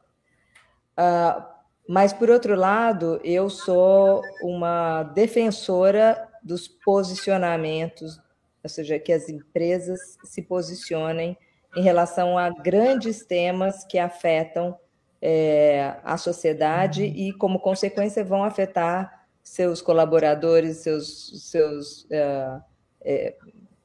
[0.98, 8.20] Uh, mas, por outro lado, eu sou uma defensora dos posicionamentos
[8.62, 11.36] ou seja, que as empresas se posicionem
[11.76, 14.76] em relação a grandes temas que afetam
[15.20, 22.60] é, a sociedade e, como consequência, vão afetar seus colaboradores, seus, seus, é,
[23.02, 23.36] é,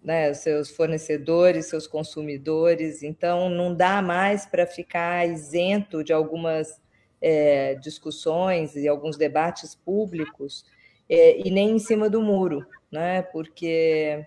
[0.03, 3.03] né, seus fornecedores, seus consumidores.
[3.03, 6.81] Então, não dá mais para ficar isento de algumas
[7.21, 10.65] é, discussões e alguns debates públicos
[11.09, 13.21] é, e nem em cima do muro, né?
[13.21, 14.25] porque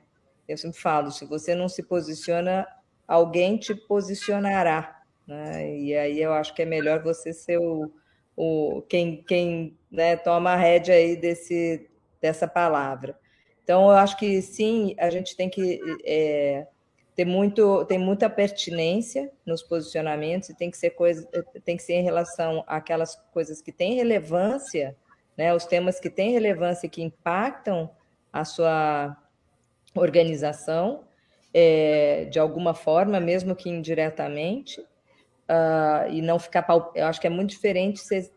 [0.49, 2.66] eu sempre falo, se você não se posiciona,
[3.07, 5.03] alguém te posicionará.
[5.26, 5.76] Né?
[5.78, 7.90] E aí eu acho que é melhor você ser o,
[8.36, 11.88] o quem, quem né, toma a rédea aí desse,
[12.20, 13.18] dessa palavra.
[13.64, 16.68] Então, eu acho que sim, a gente tem que é,
[17.16, 21.26] ter muito, tem muita pertinência nos posicionamentos e tem que ser coisa,
[21.64, 24.97] tem que ser em relação àquelas coisas que têm relevância,
[25.36, 27.90] né, os temas que têm relevância e que impactam
[28.32, 29.16] a sua
[30.01, 31.05] organização,
[31.53, 36.66] é, de alguma forma, mesmo que indiretamente, uh, e não ficar.
[36.94, 38.30] Eu acho que é muito diferente você,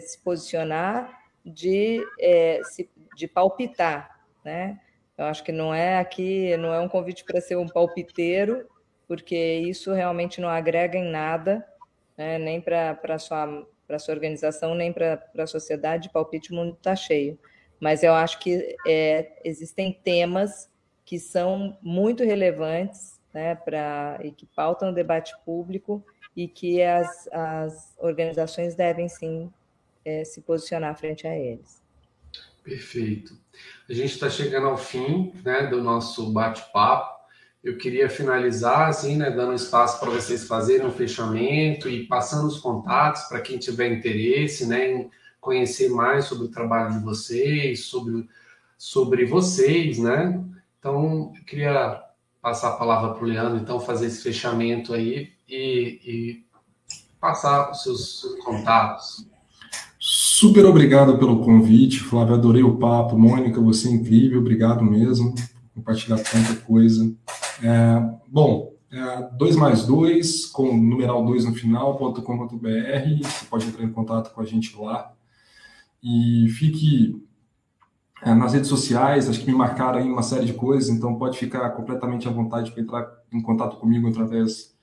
[0.00, 1.10] se posicionar
[1.44, 4.80] de, é, se, de palpitar, né?
[5.16, 8.68] Eu acho que não é aqui, não é um convite para ser um palpiteiro,
[9.08, 11.66] porque isso realmente não agrega em nada,
[12.16, 12.38] né?
[12.38, 13.66] nem para a sua,
[13.98, 16.10] sua organização, nem para a sociedade.
[16.10, 17.38] Palpite, o mundo está cheio.
[17.80, 20.70] Mas eu acho que é, existem temas
[21.06, 26.04] que são muito relevantes né, para e que pautam o debate público
[26.36, 29.50] e que as, as organizações devem sim
[30.04, 31.80] é, se posicionar frente a eles.
[32.62, 33.38] Perfeito.
[33.88, 37.14] A gente está chegando ao fim né, do nosso bate-papo.
[37.62, 42.58] Eu queria finalizar, assim, né, dando espaço para vocês fazerem um fechamento e passando os
[42.58, 48.28] contatos para quem tiver interesse né, em conhecer mais sobre o trabalho de vocês, sobre,
[48.76, 50.44] sobre vocês, né?
[50.86, 52.00] Então, eu queria
[52.40, 56.44] passar a palavra para o Leandro, então, fazer esse fechamento aí e, e
[57.20, 59.28] passar os seus contatos.
[59.98, 62.36] Super obrigado pelo convite, Flávio.
[62.36, 63.18] Adorei o papo.
[63.18, 64.38] Mônica, você é incrível.
[64.38, 65.34] Obrigado mesmo
[65.74, 67.12] compartilhar tanta coisa.
[67.60, 73.24] É, bom, é, 2 mais 2, com numeral 2 no final, .com.br.
[73.24, 75.12] Você pode entrar em contato com a gente lá.
[76.00, 77.25] E fique
[78.22, 81.38] é, nas redes sociais, acho que me marcaram aí uma série de coisas, então pode
[81.38, 84.74] ficar completamente à vontade para entrar em contato comigo através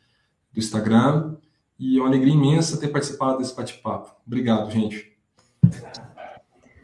[0.51, 1.35] do Instagram.
[1.79, 4.15] E é uma alegria imensa ter participado desse bate-papo.
[4.25, 5.11] Obrigado, gente.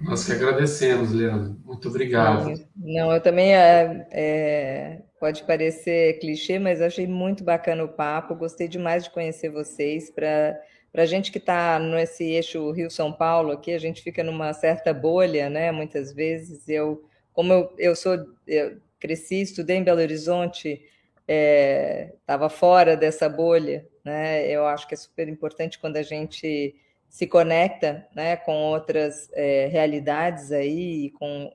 [0.02, 1.58] Nós que agradecemos, Leandro.
[1.64, 2.54] Muito obrigado.
[2.76, 3.54] Não, eu também.
[3.54, 8.36] É, é, pode parecer clichê, mas achei muito bacana o papo.
[8.36, 10.10] Gostei demais de conhecer vocês.
[10.10, 10.58] Para
[10.92, 14.94] para a gente que está nesse eixo Rio-São Paulo, aqui a gente fica numa certa
[14.94, 15.72] bolha, né?
[15.72, 18.18] Muitas vezes eu, como eu, eu sou,
[18.48, 20.82] eu cresci, estudei em Belo Horizonte,
[21.28, 24.48] estava é, fora dessa bolha, né?
[24.48, 26.76] Eu acho que é super importante quando a gente
[27.08, 31.52] se conecta, né, com outras é, realidades aí, com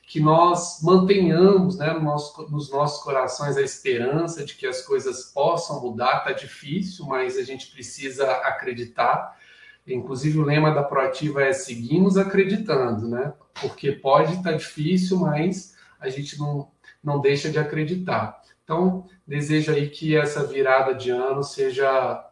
[0.07, 5.25] que nós mantenhamos né, no nosso, nos nossos corações a esperança de que as coisas
[5.25, 6.19] possam mudar.
[6.19, 9.37] Está difícil, mas a gente precisa acreditar.
[9.85, 13.33] Inclusive, o lema da Proativa é seguimos acreditando, né?
[13.59, 16.69] Porque pode estar tá difícil, mas a gente não,
[17.03, 18.41] não deixa de acreditar.
[18.65, 22.27] Então, desejo aí que essa virada de ano seja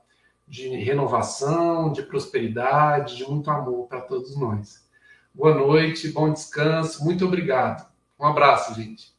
[0.48, 4.84] de renovação, de prosperidade, de muito amor para todos nós.
[5.32, 7.88] Boa noite, bom descanso, muito obrigado.
[8.20, 9.13] Um abraço, gente.